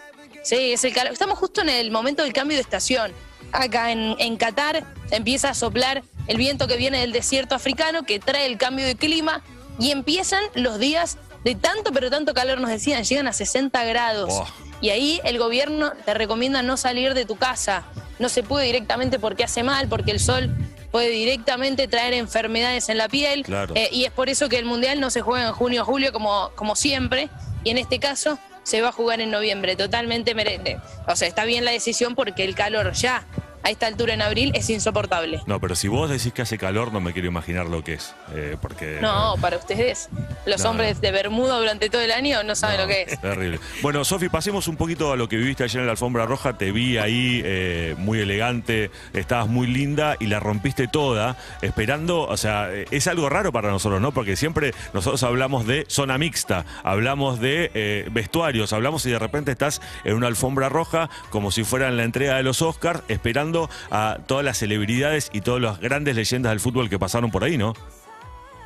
sí, 0.42 0.72
es 0.72 0.84
el 0.84 0.92
calor. 0.92 1.12
Estamos 1.12 1.38
justo 1.38 1.60
en 1.60 1.68
el 1.68 1.90
momento 1.90 2.22
del 2.22 2.32
cambio 2.32 2.56
de 2.56 2.62
estación. 2.62 3.12
Acá 3.52 3.92
en, 3.92 4.16
en 4.18 4.36
Qatar 4.36 4.84
empieza 5.10 5.50
a 5.50 5.54
soplar 5.54 6.02
el 6.26 6.36
viento 6.36 6.66
que 6.66 6.76
viene 6.76 7.00
del 7.00 7.12
desierto 7.12 7.54
africano, 7.54 8.04
que 8.04 8.18
trae 8.18 8.46
el 8.46 8.56
cambio 8.56 8.86
de 8.86 8.94
clima, 8.94 9.42
y 9.78 9.90
empiezan 9.90 10.42
los 10.54 10.78
días 10.78 11.18
de 11.44 11.54
tanto, 11.54 11.92
pero 11.92 12.10
tanto 12.10 12.34
calor, 12.34 12.60
nos 12.60 12.70
decían, 12.70 13.02
llegan 13.04 13.26
a 13.26 13.32
60 13.32 13.84
grados. 13.84 14.32
Oh. 14.32 14.46
Y 14.80 14.90
ahí 14.90 15.20
el 15.24 15.38
gobierno 15.38 15.92
te 16.04 16.14
recomienda 16.14 16.62
no 16.62 16.76
salir 16.76 17.14
de 17.14 17.24
tu 17.24 17.36
casa. 17.36 17.84
No 18.18 18.28
se 18.28 18.42
puede 18.42 18.66
directamente 18.66 19.18
porque 19.18 19.44
hace 19.44 19.62
mal, 19.62 19.88
porque 19.88 20.10
el 20.10 20.20
sol 20.20 20.54
puede 20.92 21.08
directamente 21.08 21.88
traer 21.88 22.14
enfermedades 22.14 22.88
en 22.88 22.98
la 22.98 23.08
piel. 23.08 23.42
Claro. 23.42 23.74
Eh, 23.76 23.88
y 23.90 24.04
es 24.04 24.12
por 24.12 24.28
eso 24.28 24.48
que 24.48 24.58
el 24.58 24.64
Mundial 24.66 25.00
no 25.00 25.10
se 25.10 25.22
juega 25.22 25.48
en 25.48 25.52
junio 25.52 25.82
o 25.82 25.84
julio 25.84 26.12
como, 26.12 26.52
como 26.54 26.76
siempre. 26.76 27.28
Y 27.64 27.70
en 27.70 27.78
este 27.78 27.98
caso 27.98 28.38
se 28.62 28.80
va 28.80 28.90
a 28.90 28.92
jugar 28.92 29.20
en 29.20 29.30
noviembre. 29.32 29.74
Totalmente 29.74 30.34
mere- 30.36 30.78
O 31.08 31.16
sea, 31.16 31.26
está 31.26 31.44
bien 31.44 31.64
la 31.64 31.72
decisión 31.72 32.14
porque 32.14 32.44
el 32.44 32.54
calor 32.54 32.92
ya 32.92 33.26
a 33.62 33.70
esta 33.70 33.86
altura 33.86 34.14
en 34.14 34.22
abril 34.22 34.52
es 34.54 34.68
insoportable. 34.70 35.40
No, 35.46 35.60
pero 35.60 35.74
si 35.74 35.88
vos 35.88 36.10
decís 36.10 36.32
que 36.32 36.42
hace 36.42 36.58
calor, 36.58 36.92
no 36.92 37.00
me 37.00 37.12
quiero 37.12 37.28
imaginar 37.28 37.66
lo 37.66 37.82
que 37.84 37.94
es. 37.94 38.14
eh, 38.34 38.56
porque. 38.60 38.98
No, 39.00 39.34
para 39.40 39.56
ustedes, 39.56 40.08
los 40.46 40.62
No, 40.62 40.70
hombres 40.70 41.00
de 41.00 41.10
Bermuda 41.12 41.58
durante 41.58 41.88
todo 41.90 42.02
el 42.02 42.12
año 42.12 42.42
no 42.42 42.54
saben 42.54 42.76
No, 42.76 42.82
lo 42.82 42.88
que 42.88 43.02
es. 43.02 43.20
Terrible. 43.20 43.60
Bueno, 43.82 44.04
Sofi, 44.04 44.28
pasemos 44.28 44.68
un 44.68 44.76
poquito 44.76 45.12
a 45.12 45.16
lo 45.16 45.28
que 45.28 45.36
viviste 45.36 45.64
ayer 45.64 45.80
en 45.80 45.86
la 45.86 45.92
alfombra 45.92 46.26
roja. 46.26 46.56
Te 46.58 46.72
vi 46.72 46.98
ahí 46.98 47.40
eh, 47.44 47.94
muy 47.98 48.20
elegante, 48.20 48.90
estabas 49.12 49.48
muy 49.48 49.66
linda 49.66 50.16
y 50.18 50.26
la 50.26 50.40
rompiste 50.40 50.88
toda, 50.88 51.36
esperando, 51.62 52.22
o 52.22 52.36
sea, 52.36 52.72
eh, 52.72 52.86
es 52.90 53.06
algo 53.06 53.28
raro 53.28 53.52
para 53.52 53.70
nosotros, 53.70 54.00
¿no? 54.00 54.12
Porque 54.12 54.36
siempre 54.36 54.72
nosotros 54.92 55.22
hablamos 55.22 55.66
de 55.66 55.84
zona 55.88 56.18
mixta, 56.18 56.64
hablamos 56.82 57.40
de 57.40 57.70
eh, 57.74 58.08
vestuarios, 58.10 58.72
hablamos 58.72 59.04
y 59.06 59.10
de 59.10 59.18
repente 59.18 59.52
estás 59.52 59.80
en 60.04 60.14
una 60.14 60.26
alfombra 60.26 60.68
roja 60.68 61.08
como 61.30 61.50
si 61.50 61.64
fuera 61.64 61.88
en 61.88 61.96
la 61.96 62.04
entrega 62.04 62.36
de 62.36 62.42
los 62.42 62.62
Oscars, 62.62 63.02
esperando 63.08 63.51
a 63.90 64.18
todas 64.26 64.44
las 64.44 64.58
celebridades 64.58 65.30
y 65.32 65.40
todas 65.40 65.60
las 65.62 65.80
grandes 65.80 66.16
leyendas 66.16 66.50
del 66.50 66.60
fútbol 66.60 66.88
que 66.90 66.98
pasaron 66.98 67.30
por 67.30 67.44
ahí, 67.44 67.56
¿no? 67.58 67.74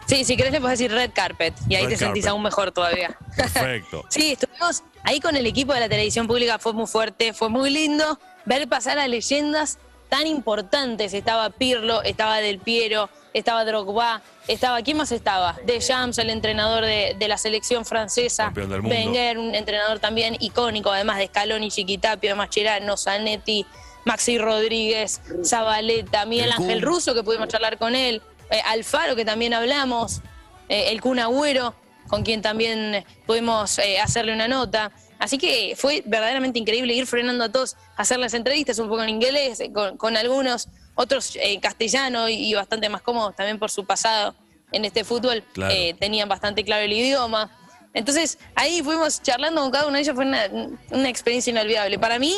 Sí, 0.06 0.24
si 0.24 0.36
querés 0.36 0.52
le 0.52 0.60
puedes 0.60 0.78
decir 0.78 0.92
red 0.92 1.10
carpet 1.12 1.52
y 1.68 1.74
ahí 1.74 1.82
Red 1.84 1.90
te 1.90 1.96
sentís 1.96 2.22
carpet. 2.24 2.30
aún 2.30 2.42
mejor 2.42 2.70
todavía. 2.72 3.18
Perfecto. 3.36 4.04
Sí, 4.08 4.32
estuvimos 4.32 4.84
ahí 5.02 5.20
con 5.20 5.36
el 5.36 5.46
equipo 5.46 5.74
de 5.74 5.80
la 5.80 5.88
televisión 5.88 6.26
pública, 6.28 6.58
fue 6.58 6.72
muy 6.72 6.86
fuerte, 6.86 7.32
fue 7.32 7.48
muy 7.48 7.70
lindo 7.70 8.18
ver 8.44 8.68
pasar 8.68 8.98
a 8.98 9.08
leyendas 9.08 9.78
tan 10.08 10.26
importantes. 10.28 11.12
Estaba 11.12 11.50
Pirlo, 11.50 12.02
estaba 12.02 12.36
Del 12.36 12.60
Piero, 12.60 13.10
estaba 13.34 13.64
Drogba, 13.64 14.22
estaba, 14.46 14.80
¿quién 14.82 14.96
más 14.96 15.10
estaba? 15.10 15.56
De 15.66 15.80
Jams, 15.80 16.18
el 16.18 16.30
entrenador 16.30 16.84
de, 16.84 17.16
de 17.18 17.28
la 17.28 17.36
selección 17.36 17.84
francesa. 17.84 18.44
Campeón 18.44 18.70
del 18.70 18.82
mundo. 18.82 18.96
Wenger, 18.96 19.38
un 19.38 19.54
entrenador 19.56 19.98
también 19.98 20.36
icónico, 20.38 20.92
además 20.92 21.18
de 21.18 21.26
Scaloni, 21.26 21.68
Chiquitapio, 21.70 22.36
Mascherano, 22.36 22.96
Zanetti, 22.96 23.66
Maxi 24.06 24.38
Rodríguez, 24.38 25.20
Zabaleta, 25.44 26.24
Miguel. 26.24 26.52
Ángel 26.52 26.80
Russo, 26.80 27.14
que 27.14 27.22
pudimos 27.22 27.48
charlar 27.48 27.76
con 27.76 27.94
él, 27.94 28.22
eh, 28.50 28.62
Alfaro, 28.64 29.16
que 29.16 29.24
también 29.24 29.52
hablamos, 29.52 30.22
eh, 30.68 30.92
el 30.92 31.00
Kun 31.00 31.18
Agüero, 31.18 31.74
con 32.08 32.22
quien 32.22 32.40
también 32.40 33.04
pudimos 33.26 33.78
eh, 33.80 33.98
hacerle 33.98 34.32
una 34.32 34.46
nota. 34.48 34.92
Así 35.18 35.38
que 35.38 35.74
fue 35.76 36.02
verdaderamente 36.06 36.58
increíble 36.58 36.94
ir 36.94 37.06
frenando 37.06 37.44
a 37.44 37.48
todos, 37.50 37.76
hacer 37.96 38.18
las 38.18 38.32
entrevistas 38.32 38.78
un 38.78 38.88
poco 38.88 39.02
en 39.02 39.08
inglés, 39.08 39.60
con, 39.74 39.96
con 39.96 40.16
algunos, 40.16 40.68
otros 40.94 41.36
en 41.36 41.60
castellano 41.60 42.28
y, 42.28 42.34
y 42.34 42.54
bastante 42.54 42.88
más 42.88 43.02
cómodos 43.02 43.34
también 43.34 43.58
por 43.58 43.70
su 43.70 43.84
pasado 43.84 44.34
en 44.72 44.84
este 44.84 45.04
fútbol. 45.04 45.42
Claro. 45.52 45.74
eh, 45.74 45.96
tenían 45.98 46.28
bastante 46.28 46.64
claro 46.64 46.84
el 46.84 46.92
idioma. 46.92 47.50
Entonces 47.92 48.38
ahí 48.54 48.82
fuimos 48.82 49.22
charlando 49.22 49.62
con 49.62 49.70
cada 49.70 49.86
uno 49.86 49.96
de 49.96 50.02
ellos, 50.02 50.14
fue 50.14 50.26
una, 50.26 50.48
una 50.90 51.08
experiencia 51.08 51.50
inolvidable. 51.50 51.98
Para 51.98 52.18
mí, 52.18 52.36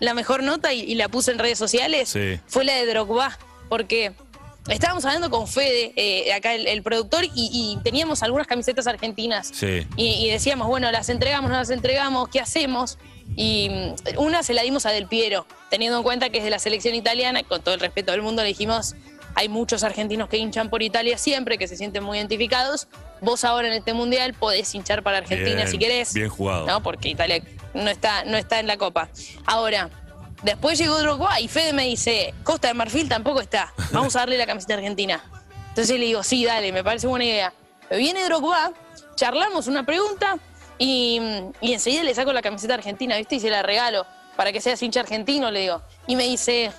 la 0.00 0.14
mejor 0.14 0.42
nota, 0.42 0.72
y, 0.72 0.80
y 0.80 0.94
la 0.94 1.08
puse 1.08 1.30
en 1.32 1.38
redes 1.38 1.58
sociales, 1.58 2.08
Sí. 2.10 2.38
fue 2.46 2.64
la 2.64 2.74
de 2.74 2.86
Drogba, 2.86 3.38
porque 3.68 4.12
estábamos 4.68 5.04
hablando 5.04 5.30
con 5.30 5.46
Fede, 5.48 5.92
eh, 5.96 6.32
acá 6.32 6.54
el, 6.54 6.66
el 6.66 6.82
productor, 6.82 7.24
y, 7.24 7.30
y 7.34 7.78
teníamos 7.82 8.22
algunas 8.22 8.46
camisetas 8.46 8.86
argentinas. 8.86 9.50
Sí. 9.54 9.86
Y, 9.96 10.06
y 10.26 10.30
decíamos, 10.30 10.66
bueno, 10.68 10.90
las 10.90 11.08
entregamos, 11.08 11.50
no 11.50 11.56
las 11.56 11.70
entregamos, 11.70 12.28
¿qué 12.28 12.40
hacemos? 12.40 12.98
Y 13.36 13.68
mm, 13.70 14.18
una 14.18 14.42
se 14.42 14.54
la 14.54 14.62
dimos 14.62 14.86
a 14.86 14.90
Del 14.90 15.06
Piero, 15.06 15.46
teniendo 15.70 15.96
en 15.98 16.02
cuenta 16.02 16.30
que 16.30 16.38
es 16.38 16.44
de 16.44 16.50
la 16.50 16.58
selección 16.58 16.94
italiana, 16.94 17.42
con 17.42 17.62
todo 17.62 17.74
el 17.74 17.80
respeto 17.80 18.12
del 18.12 18.22
mundo 18.22 18.42
le 18.42 18.48
dijimos, 18.48 18.94
hay 19.34 19.48
muchos 19.50 19.82
argentinos 19.84 20.28
que 20.30 20.38
hinchan 20.38 20.70
por 20.70 20.82
Italia 20.82 21.18
siempre, 21.18 21.58
que 21.58 21.68
se 21.68 21.76
sienten 21.76 22.02
muy 22.02 22.16
identificados. 22.18 22.88
Vos 23.20 23.44
ahora 23.44 23.68
en 23.68 23.74
este 23.74 23.92
mundial 23.92 24.32
podés 24.32 24.74
hinchar 24.74 25.02
para 25.02 25.18
Argentina 25.18 25.56
Bien, 25.56 25.68
si 25.68 25.76
querés. 25.78 26.14
bien 26.14 26.28
jugado. 26.30 26.66
¿no? 26.66 26.82
Porque 26.82 27.10
Italia 27.10 27.42
no 27.76 27.90
está, 27.90 28.24
no 28.24 28.36
está 28.36 28.58
en 28.60 28.66
la 28.66 28.76
Copa. 28.76 29.08
Ahora, 29.44 29.90
después 30.42 30.78
llegó 30.78 30.98
Drogba 30.98 31.40
y 31.40 31.48
Fede 31.48 31.72
me 31.72 31.84
dice, 31.84 32.34
Costa 32.42 32.68
de 32.68 32.74
Marfil 32.74 33.08
tampoco 33.08 33.40
está, 33.40 33.72
vamos 33.92 34.16
a 34.16 34.20
darle 34.20 34.38
la 34.38 34.46
camiseta 34.46 34.74
argentina. 34.74 35.22
Entonces 35.68 35.98
le 35.98 36.06
digo, 36.06 36.22
sí, 36.22 36.44
dale, 36.44 36.72
me 36.72 36.82
parece 36.82 37.06
buena 37.06 37.24
idea. 37.24 37.52
Pero 37.88 37.98
viene 37.98 38.24
Drogba, 38.24 38.72
charlamos 39.14 39.66
una 39.66 39.84
pregunta 39.84 40.38
y, 40.78 41.20
y 41.60 41.72
enseguida 41.72 42.02
le 42.02 42.14
saco 42.14 42.32
la 42.32 42.42
camiseta 42.42 42.74
argentina, 42.74 43.16
¿viste? 43.16 43.36
Y 43.36 43.40
se 43.40 43.50
la 43.50 43.62
regalo 43.62 44.06
para 44.36 44.52
que 44.52 44.60
seas 44.60 44.82
hincha 44.82 45.00
argentino, 45.00 45.50
le 45.50 45.60
digo. 45.60 45.82
Y 46.06 46.16
me 46.16 46.24
dice, 46.24 46.72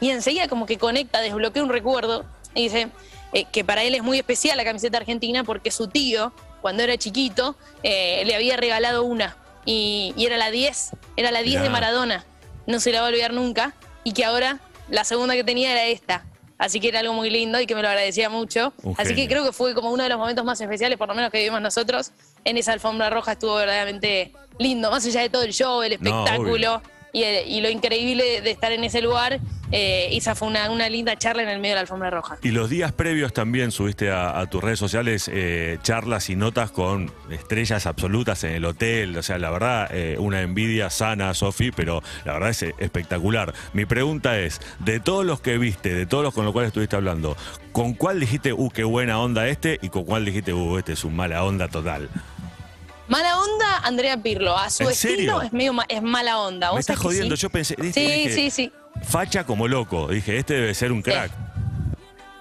y 0.00 0.10
enseguida 0.10 0.48
como 0.48 0.66
que 0.66 0.78
conecta, 0.78 1.20
desbloquea 1.20 1.62
un 1.62 1.68
recuerdo 1.68 2.24
y 2.54 2.64
dice 2.64 2.88
eh, 3.32 3.44
que 3.52 3.64
para 3.64 3.82
él 3.82 3.94
es 3.94 4.02
muy 4.02 4.18
especial 4.18 4.56
la 4.56 4.64
camiseta 4.64 4.98
argentina 4.98 5.44
porque 5.44 5.70
su 5.70 5.88
tío, 5.88 6.32
cuando 6.60 6.82
era 6.82 6.96
chiquito, 6.96 7.56
eh, 7.82 8.22
le 8.24 8.34
había 8.34 8.56
regalado 8.56 9.04
una 9.04 9.36
y, 9.70 10.12
y 10.16 10.26
era 10.26 10.36
la 10.36 10.50
10, 10.50 10.90
era 11.16 11.30
la 11.30 11.42
10 11.42 11.62
de. 11.62 11.70
Maradona. 11.70 12.24
No 12.66 12.80
se 12.80 12.90
la 12.90 13.00
va 13.00 13.06
a 13.06 13.10
olvidar 13.10 13.32
nunca 13.32 13.74
y 14.02 14.12
que 14.12 14.24
ahora 14.24 14.58
la 14.88 15.04
segunda 15.04 15.34
que 15.34 15.44
tenía 15.44 15.70
era 15.70 15.86
esta. 15.86 16.24
Así 16.58 16.78
que 16.80 16.88
era 16.88 16.98
algo 17.00 17.14
muy 17.14 17.30
lindo 17.30 17.58
y 17.60 17.66
que 17.66 17.74
me 17.74 17.80
lo 17.82 17.88
agradecía 17.88 18.28
mucho. 18.28 18.72
Un 18.82 18.94
Así 18.98 19.14
que 19.14 19.28
creo 19.28 19.44
que 19.44 19.52
fue 19.52 19.74
como 19.74 19.90
uno 19.90 20.02
de 20.02 20.08
los 20.08 20.18
momentos 20.18 20.44
más 20.44 20.60
especiales, 20.60 20.98
por 20.98 21.08
lo 21.08 21.14
menos 21.14 21.30
que 21.30 21.38
vivimos 21.38 21.62
nosotros. 21.62 22.10
En 22.44 22.56
esa 22.58 22.72
alfombra 22.72 23.08
roja 23.10 23.32
estuvo 23.32 23.54
verdaderamente 23.54 24.32
lindo, 24.58 24.90
más 24.90 25.06
allá 25.06 25.22
de 25.22 25.30
todo 25.30 25.42
el 25.44 25.52
show, 25.52 25.82
el 25.82 25.90
No, 25.90 25.94
espectáculo 25.94 26.82
y, 27.12 27.22
el- 27.22 27.48
y 27.48 27.60
lo 27.60 27.68
increíble 27.70 28.40
de 28.40 28.50
estar 28.50 28.72
en 28.72 28.84
ese 28.84 29.00
lugar. 29.02 29.40
eh, 29.72 30.16
esa 30.16 30.34
fue 30.34 30.48
una, 30.48 30.68
una 30.68 30.88
linda 30.88 31.16
charla 31.16 31.44
en 31.44 31.48
el 31.48 31.60
medio 31.60 31.70
de 31.72 31.74
la 31.76 31.80
alfombra 31.82 32.10
roja. 32.10 32.38
Y 32.42 32.50
los 32.50 32.68
días 32.68 32.90
previos 32.90 33.32
también 33.32 33.70
subiste 33.70 34.10
a, 34.10 34.44
tus 34.46 34.64
redes 34.64 34.80
sociales 34.80 35.30
eh, 35.32 35.78
charlas 35.84 36.28
y 36.28 36.34
notas 36.34 36.72
con 36.72 37.12
estrellas 37.30 37.86
absolutas 37.86 38.42
en 38.42 38.50
el 38.50 38.64
hotel. 38.64 39.16
O 39.16 39.22
sea, 39.22 39.38
la 39.38 39.48
verdad, 39.50 39.88
eh, 39.92 40.16
una 40.18 40.40
envidia 40.42 40.90
sana, 40.90 41.32
Sofi, 41.34 41.70
pero 41.70 42.02
la 42.24 42.32
verdad 42.32 42.50
es 42.50 42.64
eh, 42.64 42.74
espectacular. 42.78 43.54
Mi 43.72 43.84
pregunta 43.86 44.40
es, 44.40 44.60
de 44.80 44.98
todos 44.98 45.24
los 45.24 45.40
que 45.40 45.56
viste, 45.56 45.94
de 45.94 46.04
todos 46.04 46.24
los 46.24 46.34
con 46.34 46.44
los 46.44 46.52
cuales 46.52 46.68
estuviste 46.70 46.96
hablando, 46.96 47.36
¿con 47.70 47.94
cuál 47.94 48.18
dijiste, 48.18 48.52
uh, 48.52 48.70
qué 48.70 48.82
buena 48.82 49.20
onda 49.20 49.46
este? 49.46 49.78
Y 49.82 49.88
con 49.90 50.02
cuál 50.04 50.24
dijiste, 50.24 50.52
uh, 50.52 50.78
este 50.78 50.94
es 50.94 51.04
un 51.04 51.14
mala 51.14 51.44
onda 51.44 51.68
total? 51.68 52.08
Mala 53.10 53.38
onda, 53.40 53.78
Andrea 53.82 54.16
Pirlo. 54.16 54.56
A 54.56 54.70
su 54.70 54.84
¿En 54.84 54.90
estilo 54.90 55.16
serio? 55.16 55.42
es 55.42 55.52
medio 55.52 55.72
ma- 55.74 55.84
es 55.88 56.00
mala 56.00 56.38
onda. 56.38 56.68
Me 56.68 56.72
¿Vos 56.72 56.80
estás 56.80 56.96
sabés 56.96 57.00
que 57.00 57.08
jodiendo, 57.18 57.36
sí? 57.36 57.42
yo 57.42 57.50
pensé. 57.50 57.74
Sí, 57.76 57.82
Dije, 58.00 58.32
sí, 58.32 58.50
sí. 58.50 58.72
Facha 59.02 59.44
como 59.44 59.66
loco. 59.68 60.08
Dije, 60.08 60.38
este 60.38 60.54
debe 60.54 60.74
ser 60.74 60.92
un 60.92 61.02
crack. 61.02 61.30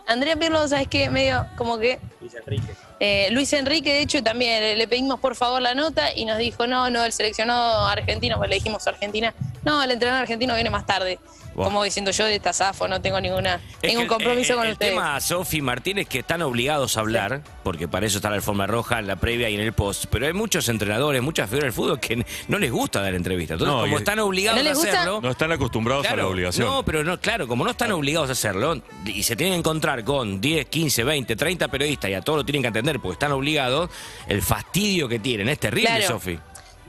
Andrea 0.07 0.35
Pirlo, 0.35 0.67
¿sabes 0.67 0.88
qué? 0.88 1.09
Medio 1.09 1.45
como 1.57 1.77
que. 1.79 1.99
Luis 2.21 2.33
Enrique. 2.35 3.29
Luis 3.31 3.53
Enrique, 3.53 3.93
de 3.93 4.01
hecho, 4.01 4.21
también 4.23 4.61
le, 4.61 4.75
le 4.75 4.88
pedimos 4.88 5.19
por 5.19 5.35
favor 5.35 5.61
la 5.61 5.73
nota 5.73 6.13
y 6.15 6.25
nos 6.25 6.38
dijo, 6.38 6.67
no, 6.67 6.89
no, 6.89 7.03
el 7.03 7.13
seleccionado 7.13 7.88
argentino, 7.88 8.38
pues 8.38 8.49
le 8.49 8.55
dijimos 8.57 8.85
Argentina, 8.88 9.33
no, 9.63 9.81
el 9.81 9.89
entrenador 9.91 10.21
argentino 10.23 10.53
viene 10.55 10.69
más 10.69 10.85
tarde. 10.85 11.19
Buah. 11.59 11.65
Como 11.67 11.83
diciendo 11.83 12.11
yo 12.11 12.25
de 12.25 12.35
esta 12.35 12.53
zafo, 12.53 12.87
no 12.87 13.01
tengo 13.01 13.19
ninguna, 13.19 13.55
Es 13.81 13.89
ningún 13.89 13.97
que 13.97 14.01
el- 14.03 14.07
compromiso 14.07 14.53
el, 14.53 14.57
con 14.59 14.67
el 14.67 14.73
ustedes. 14.73 14.93
tema, 14.93 15.19
Sofi 15.19 15.61
Martínez, 15.61 16.07
que 16.07 16.19
están 16.19 16.41
obligados 16.41 16.95
a 16.95 17.01
hablar, 17.01 17.41
porque 17.63 17.89
para 17.89 18.05
eso 18.05 18.19
está 18.19 18.29
la 18.29 18.37
alfombra 18.37 18.65
roja, 18.65 18.99
en 18.99 19.07
la 19.07 19.17
previa 19.17 19.49
y 19.49 19.55
en 19.55 19.61
el 19.61 19.73
post. 19.73 20.05
Pero 20.09 20.25
hay 20.25 20.31
muchos 20.33 20.69
entrenadores, 20.69 21.21
muchas 21.21 21.49
figuras 21.49 21.65
del 21.65 21.73
fútbol 21.73 21.99
que 21.99 22.25
no 22.47 22.57
les 22.59 22.71
gusta 22.71 23.01
dar 23.01 23.13
entrevistas. 23.13 23.55
Entonces, 23.55 23.75
No, 23.75 23.81
como 23.81 23.97
están 23.97 24.19
obligados 24.19 24.57
¿No 24.57 24.63
les 24.63 24.71
a 24.71 24.75
gusta? 24.75 24.91
hacerlo. 25.01 25.19
No 25.21 25.31
están 25.31 25.51
acostumbrados 25.51 26.05
a 26.07 26.15
la 26.15 26.25
obligación. 26.27 26.65
No, 26.65 26.83
pero 26.83 27.03
no, 27.03 27.19
claro, 27.19 27.45
como 27.47 27.65
no 27.65 27.71
están 27.71 27.91
obligados 27.91 28.29
a 28.29 28.31
hacerlo 28.31 28.81
y 29.05 29.23
se 29.23 29.35
tienen 29.35 29.55
que 29.55 29.59
encontrar 29.59 30.03
con 30.05 30.39
10, 30.39 30.65
15, 30.67 31.03
20, 31.03 31.35
30 31.35 31.67
periodistas 31.67 32.09
y 32.09 32.13
a 32.13 32.21
todos 32.21 32.37
lo 32.37 32.45
tienen 32.45 32.61
que 32.61 32.69
atender 32.69 32.99
porque 33.01 33.13
están 33.13 33.33
obligados, 33.33 33.89
el 34.27 34.41
fastidio 34.41 35.07
que 35.09 35.19
tienen 35.19 35.49
es 35.49 35.59
terrible, 35.59 35.89
Claro. 35.89 36.07
Sofi. 36.07 36.39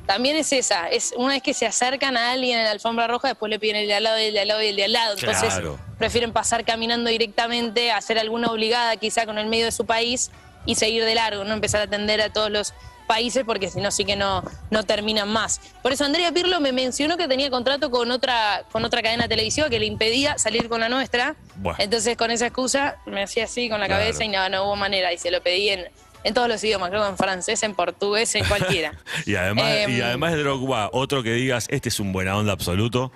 También 0.06 0.36
es 0.36 0.52
esa, 0.52 0.88
es 0.88 1.14
una 1.16 1.34
vez 1.34 1.42
que 1.42 1.54
se 1.54 1.66
acercan 1.66 2.16
a 2.16 2.32
alguien 2.32 2.58
en 2.58 2.64
la 2.64 2.70
alfombra 2.72 3.06
roja, 3.06 3.28
después 3.28 3.48
le 3.50 3.58
piden 3.58 3.76
el 3.76 3.86
de 3.86 3.94
al 3.94 4.02
lado, 4.04 4.16
el 4.16 4.32
de 4.32 4.40
al 4.40 4.48
lado 4.48 4.62
y 4.62 4.66
el 4.68 4.76
de 4.76 4.84
al 4.84 4.92
lado. 4.92 5.14
Entonces 5.18 5.52
Claro. 5.54 5.78
prefieren 5.98 6.32
pasar 6.32 6.64
caminando 6.64 7.10
directamente, 7.10 7.92
hacer 7.92 8.18
alguna 8.18 8.50
obligada 8.50 8.96
quizá 8.96 9.26
con 9.26 9.38
el 9.38 9.46
medio 9.46 9.66
de 9.66 9.72
su 9.72 9.86
país 9.86 10.30
y 10.66 10.74
seguir 10.74 11.04
de 11.04 11.14
largo, 11.14 11.44
no 11.44 11.54
empezar 11.54 11.80
a 11.80 11.84
atender 11.84 12.20
a 12.20 12.32
todos 12.32 12.50
los 12.50 12.74
países 13.06 13.42
porque 13.44 13.68
si 13.70 13.80
no 13.80 13.90
sí 13.90 14.04
que 14.04 14.14
no, 14.14 14.44
no 14.70 14.84
terminan 14.84 15.28
más. 15.28 15.60
Por 15.82 15.92
eso 15.92 16.04
Andrea 16.04 16.30
Pirlo 16.30 16.60
me 16.60 16.70
mencionó 16.70 17.16
que 17.16 17.26
tenía 17.26 17.50
contrato 17.50 17.90
con 17.90 18.10
otra, 18.12 18.64
con 18.70 18.84
otra 18.84 19.02
cadena 19.02 19.26
televisiva 19.26 19.68
que 19.68 19.80
le 19.80 19.86
impedía 19.86 20.38
salir 20.38 20.68
con 20.68 20.80
la 20.80 20.88
nuestra. 20.88 21.34
Entonces 21.78 22.16
con 22.16 22.30
esa 22.30 22.46
excusa 22.46 22.98
me 23.06 23.22
hacía 23.24 23.44
así 23.44 23.68
con 23.68 23.80
la 23.80 23.86
Claro. 23.86 24.02
cabeza 24.02 24.22
y 24.24 24.28
no, 24.28 24.48
no 24.48 24.64
hubo 24.64 24.76
manera 24.76 25.12
y 25.12 25.18
se 25.18 25.30
lo 25.32 25.42
pedí 25.42 25.70
en, 25.70 25.86
en 26.24 26.34
todos 26.34 26.48
los 26.48 26.62
idiomas, 26.62 26.90
creo 26.90 27.02
que 27.02 27.08
en 27.10 27.16
francés, 27.16 27.62
en 27.62 27.74
portugués, 27.74 28.34
en 28.34 28.44
cualquiera. 28.46 28.92
Y 29.26 29.34
además, 29.36 29.64
y 29.88 29.96
Em, 29.96 30.02
además 30.02 30.32
de 30.32 30.38
Drogba, 30.42 30.90
otro 30.92 31.22
que 31.22 31.32
digas, 31.32 31.66
este 31.70 31.88
es 31.88 32.00
un 32.00 32.12
buena 32.12 32.36
onda 32.36 32.52
absoluto. 32.52 33.10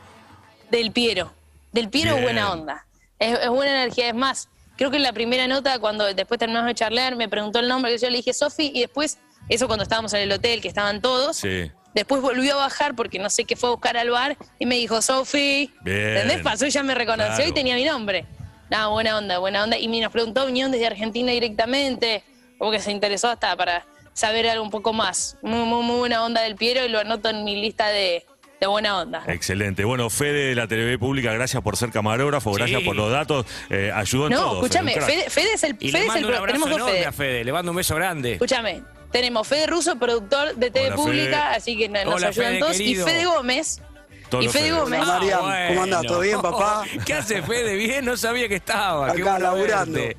Del 0.71 0.91
Piero. 0.93 1.33
Del 1.73 1.89
Piero 1.91 2.11
es 2.11 2.15
Bien. 2.17 2.25
buena 2.25 2.53
onda. 2.53 2.87
Es, 3.19 3.39
es 3.39 3.49
buena 3.49 3.73
energía. 3.83 4.09
Es 4.09 4.15
más, 4.15 4.49
creo 4.77 4.91
que 4.91 4.97
en 4.97 5.03
la 5.03 5.13
primera 5.13 5.47
nota, 5.49 5.79
cuando 5.79 6.05
después 6.15 6.39
terminamos 6.39 6.69
de 6.69 6.75
charlar, 6.75 7.17
me 7.17 7.29
preguntó 7.29 7.59
el 7.61 7.69
nombre, 7.69 7.93
que 7.93 7.99
yo 7.99 8.11
le 8.11 8.17
dije 8.17 8.33
Sofi, 8.33 8.71
y 8.75 8.81
después, 8.81 9.19
eso 9.49 9.67
cuando 9.67 9.83
estábamos 9.83 10.13
en 10.15 10.21
el 10.23 10.33
hotel, 10.33 10.61
que 10.61 10.69
estaban 10.69 11.01
todos, 11.01 11.37
Sí. 11.37 11.71
después 11.95 12.21
volvió 12.23 12.55
a 12.55 12.57
bajar 12.65 12.95
porque 12.95 13.19
no 13.19 13.29
sé 13.31 13.45
qué 13.45 13.55
fue 13.57 13.69
a 13.69 13.73
buscar 13.73 13.97
al 13.97 14.11
bar, 14.11 14.37
y 14.59 14.67
me 14.67 14.77
dijo 14.77 15.01
Sofi. 15.03 15.73
¿Entendés? 15.85 16.43
Pasó 16.43 16.67
y 16.67 16.71
ya 16.71 16.83
me 16.83 16.95
reconoció 16.95 17.35
Claro. 17.37 17.51
y 17.51 17.53
tenía 17.53 17.75
mi 17.77 17.85
nombre. 17.85 18.25
Nada, 18.71 18.87
buena 18.89 19.19
onda, 19.19 19.39
buena 19.39 19.63
onda. 19.63 19.77
Y 19.79 19.89
me 19.89 20.01
nos 20.01 20.11
preguntó, 20.11 20.47
vinieron 20.47 20.73
desde 20.73 20.87
Argentina 20.87 21.31
directamente, 21.33 22.25
como 22.59 22.71
que 22.71 22.81
se 22.81 22.91
interesó 22.93 23.29
hasta 23.29 23.57
para 23.57 23.87
saber 24.13 24.49
algo 24.49 24.63
un 24.65 24.71
poco 24.71 24.93
más. 24.93 25.37
Muy, 25.43 25.65
muy, 25.67 25.83
muy 25.83 25.99
buena 25.99 26.25
onda 26.25 26.43
del 26.43 26.57
Piero 26.57 26.85
y 26.85 26.89
lo 26.89 27.01
anoto 27.01 27.29
en 27.31 27.45
mi 27.45 27.61
lista 27.61 27.89
de, 27.89 28.25
de 28.61 28.67
buena 28.67 28.99
onda. 29.01 29.25
Excelente. 29.27 29.85
Bueno, 29.85 30.09
Fede 30.11 30.49
de 30.51 30.55
la 30.55 30.69
TV 30.69 30.99
Pública, 30.99 31.33
gracias 31.33 31.63
por 31.63 31.77
ser 31.77 31.91
camarógrafo, 31.91 32.53
Sí. 32.53 32.59
gracias 32.59 32.83
por 32.83 32.95
los 32.97 33.11
datos. 33.11 33.45
eh, 33.71 33.91
ayudó 33.95 34.27
en 34.27 34.33
No, 34.35 34.39
todo. 34.41 34.55
escúchame, 34.57 34.95
Fede. 34.95 35.05
Fede, 35.05 35.31
Fede 35.31 35.53
es 35.55 35.65
el, 35.65 35.77
Y 35.81 35.91
Fede 35.91 35.93
le 35.93 35.99
es 35.99 36.03
el 36.05 36.09
mando 36.23 36.29
un 36.29 36.35
pro- 36.35 36.47
tenemos 36.47 36.71
dos 36.71 36.91
Fede. 36.91 37.07
a 37.07 37.13
Fede, 37.13 37.45
le 37.45 37.53
mando 37.53 37.71
un 37.73 37.77
beso 37.77 37.95
grande. 37.97 38.33
Escúchame, 38.35 38.83
tenemos 39.11 39.47
Fede 39.49 39.67
Russo, 39.67 39.97
productor 39.97 40.55
de 40.55 40.71
TV 40.71 40.87
Hola, 40.87 40.97
Pública, 40.97 41.31
Fede. 41.47 41.57
así 41.57 41.77
que 41.79 41.89
nos 41.89 42.05
Hola, 42.07 42.29
ayudan 42.29 42.33
Fede, 42.51 42.59
todos. 42.61 42.73
querido. 42.77 43.07
Y 43.07 43.11
Fede 43.11 43.25
Gómez. 43.27 43.81
Todos 44.31 44.45
y 44.45 44.49
Fede. 44.49 44.71
Gómez. 44.73 45.01
Hola, 45.03 45.19
Mariam, 45.19 45.69
¿cómo 45.69 45.83
andás? 45.83 46.03
¿Todo 46.07 46.21
bien, 46.21 46.41
papá? 46.41 46.85
¿Qué 47.07 47.15
hace 47.15 47.43
Fede? 47.43 47.75
Bien, 47.77 48.05
no 48.05 48.17
sabía 48.17 48.49
que 48.49 48.57
estaba. 48.57 49.11
Acá 49.11 49.39
laburando. 49.39 49.99
verte. 49.99 50.17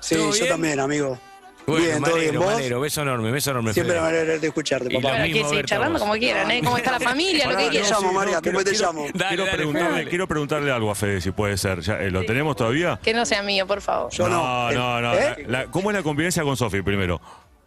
Sí, 0.00 0.16
¿Todo 0.16 0.30
yo 0.32 0.36
bien? 0.38 0.48
también, 0.48 0.80
amigo. 0.80 1.18
Bueno, 1.66 1.84
bien, 1.84 2.02
todo 2.02 2.14
bien. 2.16 2.36
alegro. 2.36 2.80
Beso 2.80 3.02
enorme, 3.02 3.30
beso 3.30 3.50
enorme, 3.52 3.72
Siempre 3.72 4.00
me 4.00 4.06
alegra 4.06 4.38
de 4.38 4.46
escucharte, 4.46 4.88
Y 4.88 4.92
lo 4.94 5.00
papá. 5.00 5.08
Bueno, 5.18 5.24
mismo 5.24 5.42
que 5.42 5.48
sí, 5.48 5.54
verte 5.56 5.68
charlando 5.68 5.92
vos. 5.98 6.02
como 6.02 6.12
quieran, 6.14 6.50
¿eh? 6.50 6.60
¿Cómo 6.64 6.76
está 6.76 6.92
la 6.92 7.00
familia? 7.10 7.50
lo 7.50 7.56
que 7.56 7.68
quieran. 7.68 7.90
llamo, 7.90 8.08
sí, 8.08 8.14
María, 8.14 8.40
después 8.40 8.64
te 8.64 8.70
quiero- 8.72 8.86
llamo. 8.86 9.00
Dale, 9.14 9.28
quiero, 9.28 9.44
dale, 9.44 9.56
preguntarle, 9.56 10.08
quiero 10.08 10.28
preguntarle 10.28 10.72
algo 10.72 10.90
a 10.90 10.94
Fede, 10.94 11.20
si 11.20 11.30
puede 11.30 11.56
ser. 11.56 11.80
Ya, 11.80 12.00
eh, 12.00 12.10
¿Lo 12.10 12.24
tenemos 12.24 12.56
todavía? 12.56 12.98
Que 13.02 13.14
no 13.14 13.24
sea 13.24 13.42
mío, 13.42 13.66
por 13.66 13.80
favor. 13.80 14.10
Yo 14.12 14.28
no, 14.28 14.70
no. 14.72 14.72
no, 14.72 15.00
no. 15.00 15.14
¿Eh? 15.14 15.44
La- 15.46 15.60
la- 15.64 15.66
¿Cómo 15.70 15.90
es 15.90 15.96
la 15.96 16.02
convivencia 16.02 16.42
con 16.42 16.56
Sofi 16.56 16.82
primero? 16.82 17.20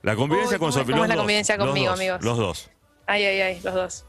La 0.03 0.15
convivencia 0.15 0.55
Uy, 0.55 0.59
con 0.59 0.69
¿cómo- 0.71 0.81
Sofi. 0.81 0.91
cómo 0.91 0.97
los 0.97 1.05
es 1.05 1.09
la 1.09 1.15
dos, 1.15 1.21
convivencia 1.23 1.57
los 1.57 1.67
conmigo, 1.67 1.89
dos, 1.91 1.99
amigos? 1.99 2.21
Los 2.23 2.37
dos. 2.37 2.69
Ay, 3.07 3.23
ay, 3.23 3.41
ay, 3.41 3.61
los 3.63 3.73
dos. 3.73 4.05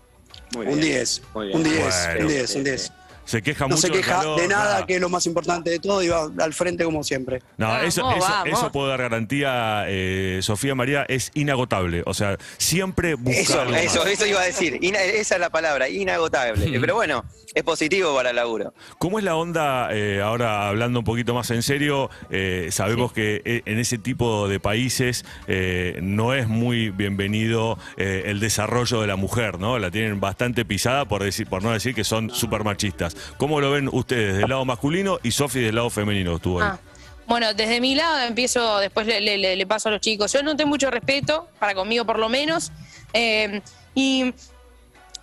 Un 0.55 0.81
10, 0.81 1.23
Muy 1.35 1.47
bien. 1.47 1.57
un 1.59 1.65
10, 1.65 1.81
Bueno. 2.07 2.21
un 2.21 2.29
10, 2.29 2.55
un 2.57 2.65
10. 2.65 2.93
Se 3.27 3.43
queja 3.43 3.65
No 3.65 3.71
mucho 3.77 3.83
se 3.83 3.89
del 3.89 3.99
queja 3.99 4.17
calor, 4.21 4.41
de 4.41 4.49
nada, 4.49 4.65
nada. 4.65 4.87
que 4.87 4.95
es 4.95 5.01
lo 5.01 5.11
más 5.11 5.27
importante 5.27 5.69
de 5.69 5.79
todo, 5.79 6.03
y 6.03 6.09
va 6.09 6.31
al 6.39 6.55
frente 6.55 6.85
como 6.85 7.05
siempre. 7.05 7.43
No, 7.59 7.67
Vamos, 7.69 7.85
eso, 7.89 8.11
eso, 8.17 8.33
eso 8.47 8.73
puedo 8.73 8.89
dar 8.89 9.03
garantía, 9.03 9.85
eh, 9.89 10.39
Sofía 10.43 10.75
María, 10.75 11.05
es 11.09 11.31
inagotable. 11.35 12.03
O 12.07 12.15
sea, 12.15 12.39
siempre 12.57 13.15
busca 13.15 13.39
Eso, 13.41 13.61
algo 13.61 13.75
eso, 13.75 13.99
más. 14.05 14.09
eso 14.13 14.27
iba 14.27 14.41
a 14.41 14.45
decir. 14.45 14.79
Ina- 14.83 15.03
esa 15.03 15.35
es 15.35 15.41
la 15.41 15.51
palabra, 15.51 15.89
inagotable. 15.89 16.79
Pero 16.81 16.95
bueno, 16.95 17.25
es 17.55 17.63
positivo 17.63 18.15
para 18.15 18.31
el 18.31 18.37
laburo. 18.37 18.73
¿Cómo 18.99 19.19
es 19.19 19.25
la 19.25 19.35
onda, 19.37 19.89
eh, 19.93 20.21
ahora 20.23 20.69
hablando 20.69 21.01
un 21.01 21.05
poquito 21.05 21.35
más 21.35 21.51
en 21.51 21.63
serio, 21.63 22.09
eh, 22.31 22.69
sabemos 22.71 23.13
que 23.13 23.43
eh, 23.45 23.63
en 23.67 23.79
ese 23.79 23.99
tipo 23.99 24.49
de 24.49 24.61
países 24.61 25.25
eh, 25.49 25.99
no 26.03 26.33
es 26.35 26.47
muy 26.49 26.91
bienvenido 26.91 27.79
eh, 27.97 28.25
el 28.27 28.41
desarrollo 28.41 29.01
de 29.01 29.07
la 29.09 29.17
mujer, 29.17 29.59
¿no? 29.59 29.79
La 29.79 29.91
tienen 29.91 30.21
bastante 30.21 30.65
pisada, 30.65 31.07
por, 31.07 31.25
decir, 31.25 31.49
por 31.49 31.63
no 31.63 31.73
decir 31.73 31.95
que 31.95 32.05
son 32.05 32.31
súper 32.31 32.63
machistas. 32.63 33.16
¿Cómo 33.37 33.61
lo 33.61 33.71
ven 33.71 33.89
ustedes 33.93 34.39
del 34.39 34.49
lado 34.49 34.65
masculino 34.65 35.19
y 35.23 35.31
Sofi 35.31 35.61
del 35.61 35.75
lado 35.75 35.91
femenino 35.91 36.37
estuvo 36.37 36.61
ahí? 36.61 36.69
Ah, 36.71 36.79
Bueno, 37.27 37.55
desde 37.55 37.81
mi 37.81 37.95
lado 37.95 38.21
empiezo, 38.27 38.79
después 38.79 39.07
le 39.07 39.67
paso 39.67 39.89
a 39.89 39.93
los 39.93 40.01
chicos. 40.01 40.33
Yo 40.33 40.43
noté 40.43 40.65
mucho 40.65 40.91
respeto, 40.91 41.49
para 41.59 41.75
conmigo 41.75 42.05
por 42.05 42.19
lo 42.19 42.29
menos, 42.29 42.73
eh, 43.13 43.61
y 43.95 44.33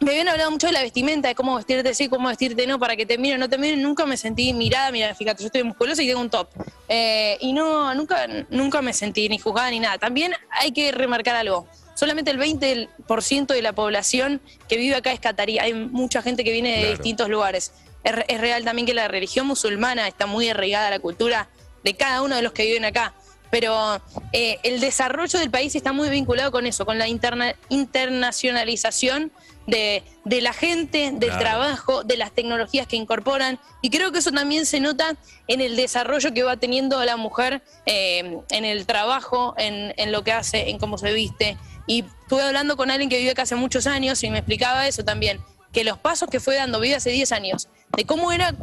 me 0.03 0.12
habían 0.12 0.27
hablado 0.27 0.51
mucho 0.51 0.67
de 0.67 0.73
la 0.73 0.82
vestimenta, 0.82 1.27
de 1.29 1.36
cómo 1.36 1.56
vestirte 1.56 1.93
sí, 1.93 2.10
cómo 2.10 2.27
vestirte 2.27 2.67
no, 2.67 2.79
para 2.79 2.95
que 2.95 3.06
te 3.06 3.17
miren, 3.17 3.39
no 3.39 3.49
te 3.49 3.58
miren. 3.58 3.82
Nunca 3.82 4.06
me 4.06 4.17
sentí 4.17 4.53
mirada, 4.53 4.91
mira, 4.91 5.13
fíjate, 5.15 5.43
yo 5.43 5.47
estoy 5.47 5.63
musculosa 5.63 6.03
y 6.03 6.08
tengo 6.08 6.21
un 6.21 6.29
top. 6.29 6.49
Eh, 6.89 7.38
y 7.39 7.53
no, 7.53 7.93
nunca, 7.95 8.27
nunca 8.49 8.82
me 8.82 8.93
sentí 8.93 9.29
ni 9.29 9.38
juzgada 9.38 9.69
ni 9.69 9.79
nada. 9.79 9.97
También 9.97 10.34
hay 10.49 10.71
que 10.71 10.91
remarcar 10.91 11.36
algo. 11.36 11.67
Solamente 11.95 12.32
el 12.32 12.39
20% 12.39 13.47
de 13.47 13.62
la 13.62 13.73
población 13.73 14.41
que 14.67 14.77
vive 14.77 14.95
acá 14.95 15.12
es 15.12 15.19
catarí. 15.19 15.60
Hay 15.60 15.73
mucha 15.73 16.21
gente 16.21 16.43
que 16.43 16.51
viene 16.51 16.69
de 16.71 16.79
Claro. 16.82 16.91
distintos 16.97 17.29
lugares. 17.29 17.71
Es, 18.03 18.15
re- 18.15 18.25
es 18.27 18.41
real 18.41 18.63
también 18.63 18.86
que 18.86 18.93
la 18.93 19.08
religión 19.08 19.47
musulmana 19.47 20.08
está 20.08 20.25
muy 20.25 20.49
arraigada 20.49 20.88
a 20.88 20.91
la 20.91 20.99
cultura 20.99 21.49
de 21.84 21.93
cada 21.95 22.21
uno 22.21 22.36
de 22.36 22.41
los 22.41 22.51
que 22.53 22.65
viven 22.65 22.86
acá. 22.86 23.13
Pero 23.51 24.01
eh, 24.32 24.58
el 24.63 24.79
desarrollo 24.79 25.38
del 25.38 25.51
país 25.51 25.75
está 25.75 25.93
muy 25.93 26.10
vinculado 26.10 26.51
con 26.51 26.65
eso, 26.65 26.86
con 26.88 26.97
la 26.97 27.08
interna- 27.08 27.56
internacionalización 27.69 29.32
de, 29.67 30.03
de 30.25 30.41
la 30.41 30.53
gente, 30.53 31.12
del 31.13 31.29
Claro. 31.29 31.39
trabajo, 31.39 32.03
de 32.03 32.17
las 32.17 32.32
tecnologías 32.32 32.88
que 32.88 32.95
incorporan. 32.95 33.60
Y 33.82 33.89
creo 33.91 34.12
que 34.12 34.19
eso 34.19 34.32
también 34.32 34.65
se 34.65 34.79
nota 34.79 35.15
en 35.47 35.62
el 35.62 35.75
desarrollo 35.75 36.34
que 36.34 36.43
va 36.43 36.58
teniendo 36.58 37.03
la 37.06 37.15
mujer 37.15 37.62
eh, 37.86 38.39
en 38.49 38.65
el 38.65 38.86
trabajo, 38.86 39.53
en, 39.58 39.93
en 39.97 40.12
lo 40.12 40.23
que 40.23 40.32
hace, 40.32 40.69
en 40.69 40.79
cómo 40.79 40.97
se 40.97 41.13
viste. 41.13 41.58
Y 41.88 42.06
estuve 42.24 42.41
hablando 42.43 42.78
con 42.78 42.91
alguien 42.91 43.10
que 43.10 43.17
vive 43.17 43.32
acá 43.32 43.43
hace 43.43 43.56
muchos 43.56 43.88
años 43.88 44.24
y 44.24 44.30
me 44.30 44.38
explicaba 44.39 44.88
eso 44.88 45.04
también, 45.04 45.39
que 45.72 45.84
los 45.84 45.98
pasos 45.98 46.30
que 46.30 46.39
fue 46.39 46.56
dando, 46.56 46.80
vive 46.80 46.96
hace 46.96 47.10
10 47.10 47.32
años, 47.32 47.67
de 47.98 48.06
cómo 48.06 48.32
era 48.32 48.54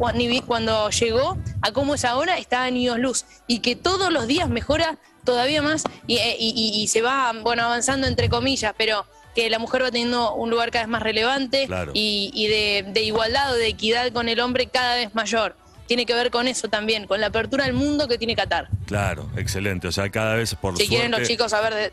cuando 0.42 0.90
llegó 0.90 1.36
a 1.62 1.72
cómo 1.72 1.94
es 1.94 2.04
ahora, 2.04 2.38
está 2.38 2.66
en 2.68 2.74
años 2.76 2.98
luz. 2.98 3.24
Y 3.46 3.58
que 3.60 3.76
todos 3.76 4.10
los 4.12 4.26
días 4.26 4.48
mejora 4.48 4.98
todavía 5.24 5.60
más 5.62 5.84
y, 6.06 6.16
eh, 6.16 6.36
y- 6.38 6.52
y- 6.56 6.82
y 6.82 6.88
se 6.88 7.02
va, 7.02 7.32
bueno, 7.42 7.64
avanzando 7.64 8.06
entre 8.06 8.28
comillas, 8.28 8.74
pero 8.78 9.06
que 9.34 9.48
la 9.50 9.58
mujer 9.58 9.82
va 9.84 9.90
teniendo 9.90 10.34
un 10.34 10.50
lugar 10.50 10.70
cada 10.70 10.84
vez 10.86 10.90
más 10.90 11.02
relevante 11.02 11.66
Claro. 11.66 11.92
y, 11.94 12.30
y 12.34 12.46
de, 12.48 12.84
de 12.92 13.02
igualdad 13.02 13.52
o 13.52 13.54
de 13.54 13.66
equidad 13.68 14.10
con 14.12 14.28
el 14.28 14.40
hombre 14.40 14.66
cada 14.66 14.96
vez 14.96 15.14
mayor. 15.14 15.56
Tiene 15.86 16.06
que 16.06 16.14
ver 16.14 16.30
con 16.30 16.46
eso 16.48 16.68
también, 16.68 17.06
con 17.06 17.20
la 17.20 17.26
apertura 17.28 17.64
al 17.64 17.72
mundo 17.72 18.06
que 18.08 18.16
tiene 18.18 18.34
Qatar. 18.36 18.68
Claro, 18.86 19.28
excelente. 19.36 19.88
O 19.88 19.92
sea, 19.92 20.08
cada 20.10 20.34
vez 20.36 20.54
por 20.54 20.76
Si 20.76 20.86
quieren 20.88 21.10
los 21.10 21.22
chicos 21.24 21.50
saber 21.50 21.74
de- 21.74 21.92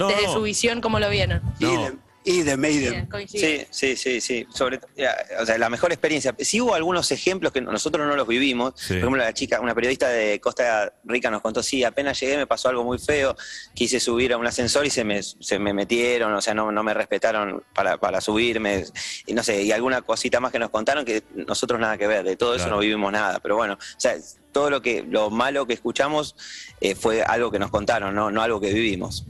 No, 0.00 0.08
desde 0.08 0.26
no. 0.26 0.32
su 0.32 0.42
visión 0.42 0.80
cómo 0.80 0.98
lo 0.98 1.08
vieron. 1.10 1.42
No. 1.60 2.10
Idem, 2.22 2.64
idem. 2.66 3.08
Sí, 3.26 3.66
sí, 3.70 3.96
sí, 3.96 4.20
sí. 4.20 4.46
Sobre, 4.52 4.78
ya, 4.94 5.16
o 5.40 5.46
sea, 5.46 5.56
la 5.56 5.70
mejor 5.70 5.90
experiencia. 5.90 6.34
Sí 6.38 6.60
hubo 6.60 6.74
algunos 6.74 7.10
ejemplos 7.12 7.50
que 7.50 7.62
nosotros 7.62 8.06
no 8.06 8.14
los 8.14 8.28
vivimos. 8.28 8.74
Sí. 8.76 8.88
Por 8.88 8.96
ejemplo, 8.98 9.22
la 9.22 9.32
chica, 9.32 9.58
una 9.60 9.74
periodista 9.74 10.08
de 10.08 10.38
Costa 10.38 10.92
Rica 11.04 11.30
nos 11.30 11.40
contó, 11.40 11.62
sí, 11.62 11.82
apenas 11.82 12.20
llegué 12.20 12.36
me 12.36 12.46
pasó 12.46 12.68
algo 12.68 12.84
muy 12.84 12.98
feo. 12.98 13.34
Quise 13.72 14.00
subir 14.00 14.34
a 14.34 14.36
un 14.36 14.46
ascensor 14.46 14.84
y 14.84 14.90
se 14.90 15.02
me, 15.02 15.22
se 15.22 15.58
me 15.58 15.72
metieron, 15.72 16.34
o 16.34 16.42
sea, 16.42 16.52
no, 16.52 16.70
no 16.70 16.82
me 16.82 16.92
respetaron 16.92 17.62
para, 17.74 17.96
para 17.96 18.20
subirme. 18.20 18.84
Y 19.26 19.32
no 19.32 19.42
sé, 19.42 19.62
y 19.62 19.72
alguna 19.72 20.02
cosita 20.02 20.40
más 20.40 20.52
que 20.52 20.58
nos 20.58 20.68
contaron 20.68 21.06
que 21.06 21.22
nosotros 21.34 21.80
nada 21.80 21.96
que 21.96 22.06
ver. 22.06 22.24
De 22.24 22.36
todo 22.36 22.54
eso 22.54 22.68
no 22.68 22.80
vivimos 22.80 23.10
nada. 23.10 23.40
Pero 23.40 23.56
bueno, 23.56 23.74
o 23.74 24.00
sea, 24.00 24.14
todo 24.52 24.68
lo 24.68 24.82
que 24.82 25.04
lo 25.08 25.30
malo 25.30 25.66
que 25.66 25.72
escuchamos 25.72 26.36
eh, 26.82 26.94
fue 26.94 27.22
algo 27.22 27.50
que 27.50 27.58
nos 27.58 27.70
contaron, 27.70 28.14
no, 28.14 28.30
no 28.30 28.42
algo 28.42 28.60
que 28.60 28.72
vivimos. 28.72 29.24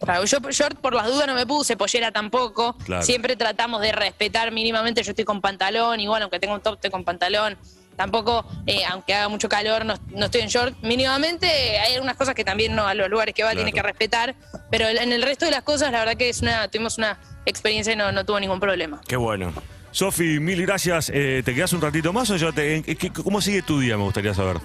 Claro, 0.00 0.24
yo 0.24 0.38
short 0.50 0.78
por 0.80 0.94
las 0.94 1.06
dudas 1.06 1.26
no 1.26 1.34
me 1.34 1.46
puse, 1.46 1.76
pollera 1.76 2.12
tampoco. 2.12 2.74
Claro. 2.84 3.02
Siempre 3.02 3.36
tratamos 3.36 3.80
de 3.80 3.92
respetar 3.92 4.52
mínimamente. 4.52 5.02
Yo 5.02 5.10
estoy 5.10 5.24
con 5.24 5.40
pantalón, 5.40 6.00
igual 6.00 6.22
aunque 6.22 6.38
tengo 6.38 6.54
un 6.54 6.60
top, 6.60 6.74
estoy 6.74 6.90
con 6.90 7.04
pantalón. 7.04 7.56
Tampoco, 7.96 8.46
eh, 8.66 8.84
aunque 8.88 9.12
haga 9.12 9.28
mucho 9.28 9.48
calor, 9.48 9.84
no, 9.84 9.94
no 10.10 10.26
estoy 10.26 10.42
en 10.42 10.48
short. 10.48 10.76
Mínimamente 10.82 11.48
eh, 11.48 11.78
hay 11.80 11.94
algunas 11.94 12.16
cosas 12.16 12.36
que 12.36 12.44
también 12.44 12.76
no, 12.76 12.86
a 12.86 12.94
los 12.94 13.08
lugares 13.10 13.34
que 13.34 13.42
va 13.42 13.50
Claro. 13.50 13.64
tiene 13.64 13.72
que 13.72 13.82
respetar. 13.82 14.36
Pero 14.70 14.86
en 14.86 15.12
el 15.12 15.20
resto 15.20 15.46
de 15.46 15.50
las 15.50 15.62
cosas, 15.62 15.90
la 15.90 15.98
verdad 15.98 16.14
que 16.14 16.28
es 16.28 16.40
una, 16.40 16.68
tuvimos 16.68 16.96
una 16.98 17.18
experiencia 17.44 17.92
y 17.92 17.96
no, 17.96 18.12
no 18.12 18.24
tuvo 18.24 18.38
ningún 18.38 18.60
problema. 18.60 19.00
Qué 19.08 19.16
bueno. 19.16 19.52
Sofi, 19.90 20.38
mil 20.38 20.62
gracias. 20.62 21.10
Eh, 21.12 21.42
¿Te 21.44 21.54
quedas 21.54 21.72
un 21.72 21.80
ratito 21.80 22.12
más 22.12 22.30
o 22.30 22.36
yo 22.36 22.52
te, 22.52 22.84
¿Cómo 23.24 23.40
sigue 23.40 23.62
tu 23.62 23.80
día? 23.80 23.96
Me 23.96 24.04
gustaría 24.04 24.32
saber. 24.32 24.58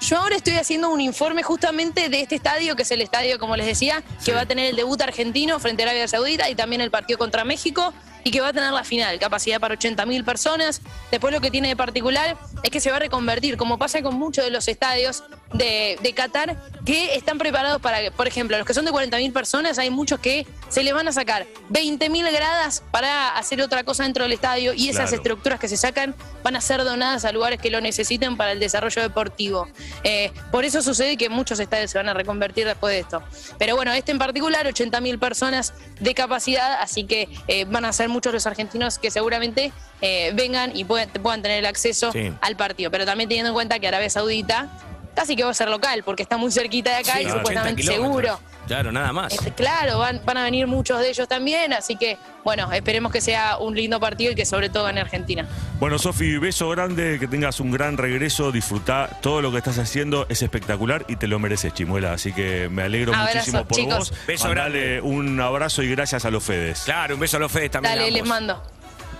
Yo 0.00 0.18
ahora 0.18 0.36
estoy 0.36 0.54
haciendo 0.54 0.90
un 0.90 1.00
informe 1.00 1.42
justamente 1.42 2.08
de 2.08 2.20
este 2.20 2.36
estadio, 2.36 2.76
que 2.76 2.82
es 2.82 2.90
el 2.90 3.00
estadio, 3.00 3.38
como 3.38 3.56
les 3.56 3.66
decía, 3.66 4.02
Sí. 4.18 4.26
que 4.26 4.32
va 4.32 4.42
a 4.42 4.46
tener 4.46 4.66
el 4.66 4.76
debut 4.76 5.00
argentino 5.00 5.58
frente 5.58 5.82
a 5.82 5.86
Arabia 5.86 6.06
Saudita 6.06 6.48
y 6.50 6.54
también 6.54 6.80
el 6.82 6.90
partido 6.90 7.18
contra 7.18 7.44
México 7.44 7.92
y 8.22 8.30
que 8.30 8.40
va 8.40 8.48
a 8.48 8.52
tener 8.52 8.72
la 8.72 8.84
final, 8.84 9.18
capacidad 9.18 9.58
para 9.60 9.74
80.000 9.74 10.24
personas. 10.24 10.80
Después 11.10 11.32
lo 11.32 11.40
que 11.40 11.50
tiene 11.50 11.68
de 11.68 11.76
particular 11.76 12.36
es 12.62 12.70
que 12.70 12.80
se 12.80 12.90
va 12.90 12.96
a 12.96 13.00
reconvertir, 13.00 13.56
como 13.56 13.78
pasa 13.78 14.02
con 14.02 14.14
muchos 14.16 14.44
de 14.44 14.50
los 14.50 14.68
estadios 14.68 15.22
de, 15.52 15.98
de 16.02 16.12
Qatar, 16.12 16.56
que 16.84 17.14
están 17.14 17.38
preparados 17.38 17.80
para, 17.80 18.10
por 18.10 18.26
ejemplo, 18.26 18.56
los 18.58 18.66
que 18.66 18.74
son 18.74 18.84
de 18.84 18.90
40.000 18.92 19.32
personas, 19.32 19.78
hay 19.78 19.90
muchos 19.90 20.18
que 20.20 20.46
se 20.68 20.82
les 20.82 20.92
van 20.92 21.06
a 21.08 21.12
sacar 21.12 21.46
20.000 21.70 22.32
gradas 22.32 22.82
para 22.90 23.36
hacer 23.36 23.60
otra 23.62 23.84
cosa 23.84 24.02
dentro 24.04 24.24
del 24.24 24.32
estadio 24.32 24.72
y 24.74 24.88
esas 24.88 25.10
Claro. 25.10 25.16
estructuras 25.16 25.60
que 25.60 25.68
se 25.68 25.76
sacan 25.76 26.14
van 26.42 26.56
a 26.56 26.60
ser 26.60 26.82
donadas 26.84 27.24
a 27.24 27.32
lugares 27.32 27.60
que 27.60 27.70
lo 27.70 27.80
necesiten 27.80 28.36
para 28.36 28.52
el 28.52 28.60
desarrollo 28.60 29.02
deportivo. 29.02 29.68
Eh, 30.04 30.32
por 30.50 30.64
eso 30.64 30.82
sucede 30.82 31.16
que 31.16 31.28
muchos 31.28 31.58
estadios 31.60 31.90
se 31.90 31.98
van 31.98 32.08
a 32.08 32.14
reconvertir 32.14 32.66
después 32.66 32.92
de 32.92 33.00
esto. 33.00 33.22
Pero 33.58 33.76
bueno, 33.76 33.92
este 33.92 34.12
en 34.12 34.18
particular, 34.18 34.66
80.000 34.66 35.18
personas 35.18 35.74
de 36.00 36.14
capacidad, 36.14 36.74
así 36.80 37.04
que 37.04 37.28
eh, 37.48 37.64
van 37.66 37.84
a 37.84 37.92
ser 37.92 38.08
muchos 38.08 38.32
los 38.32 38.46
argentinos 38.46 38.98
que 38.98 39.10
seguramente 39.10 39.72
eh, 40.02 40.32
vengan 40.34 40.76
y 40.76 40.84
puedan, 40.84 41.08
puedan 41.10 41.40
tener 41.42 41.58
el 41.60 41.66
acceso 41.66 42.12
Sí. 42.12 42.32
al 42.40 42.56
partido. 42.56 42.90
Pero 42.90 43.04
también 43.06 43.28
teniendo 43.28 43.48
en 43.50 43.54
cuenta 43.54 43.78
que 43.78 43.88
Arabia 43.88 44.10
Saudita 44.10 44.68
casi 45.16 45.34
que 45.34 45.42
va 45.42 45.50
a 45.50 45.54
ser 45.54 45.68
local, 45.68 46.02
porque 46.04 46.22
está 46.22 46.36
muy 46.36 46.52
cerquita 46.52 46.90
de 46.90 46.96
acá 46.98 47.14
Sí, 47.14 47.22
y 47.22 47.24
80 47.24 47.38
supuestamente 47.38 47.82
seguro. 47.82 48.38
Claro, 48.68 48.92
nada 48.92 49.12
más. 49.12 49.32
Este, 49.32 49.52
Claro, 49.52 49.98
van, 49.98 50.20
van 50.24 50.36
a 50.36 50.44
venir 50.44 50.66
muchos 50.66 51.00
de 51.00 51.08
ellos 51.08 51.26
también, 51.26 51.72
así 51.72 51.96
que 51.96 52.18
bueno, 52.44 52.70
esperemos 52.72 53.10
que 53.10 53.20
sea 53.20 53.56
un 53.58 53.74
lindo 53.74 53.98
partido 53.98 54.32
y 54.32 54.34
que 54.34 54.44
sobre 54.44 54.68
todo 54.68 54.84
gane 54.84 55.00
Argentina. 55.00 55.46
Bueno, 55.80 55.98
Sofi, 55.98 56.38
beso 56.38 56.68
grande, 56.68 57.18
que 57.18 57.26
tengas 57.26 57.58
un 57.58 57.70
gran 57.72 57.96
regreso, 57.96 58.52
disfrutá 58.52 59.08
todo 59.22 59.40
lo 59.42 59.50
que 59.50 59.58
estás 59.58 59.78
haciendo, 59.78 60.26
es 60.28 60.42
espectacular 60.42 61.04
y 61.08 61.16
te 61.16 61.26
lo 61.26 61.38
mereces, 61.38 61.72
Chimuela. 61.74 62.12
Así 62.12 62.32
que 62.32 62.68
me 62.68 62.82
alegro 62.82 63.12
Abrazo, 63.14 63.36
muchísimo 63.38 63.64
por 63.64 63.76
chicos. 63.78 63.98
vos. 64.10 64.26
Beso 64.26 64.48
Mandale 64.48 65.00
un 65.00 65.40
abrazo 65.40 65.82
y 65.82 65.90
gracias 65.90 66.24
a 66.24 66.30
los 66.30 66.44
Fedes. 66.44 66.82
Claro, 66.84 67.14
un 67.14 67.20
beso 67.20 67.36
a 67.36 67.40
los 67.40 67.50
Fedes 67.50 67.70
también. 67.70 67.96
Dale, 67.96 68.10
les 68.10 68.24
mando. 68.24 68.62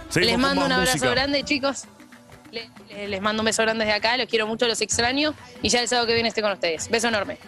Seguimos 0.09 0.33
les 0.33 0.39
mando 0.41 0.67
un 0.67 0.73
abrazo 0.73 0.93
música. 0.99 1.11
grande, 1.11 1.43
chicos. 1.45 1.87
Le- 2.57 2.71
le- 2.97 3.09
Les 3.09 3.21
mando 3.21 3.43
un 3.43 3.45
beso 3.47 3.63
grande 3.63 3.85
desde 3.85 3.97
acá, 3.97 4.17
los 4.17 4.27
quiero 4.27 4.47
mucho, 4.47 4.67
los 4.67 4.81
extraño 4.81 5.35
y 5.63 5.69
ya 5.69 5.81
el 5.81 5.89
sábado 5.89 6.07
que 6.07 6.15
viene 6.15 6.29
estoy 6.31 6.43
con 6.43 6.53
ustedes. 6.53 6.89
Beso 6.89 7.09
enorme. 7.09 7.39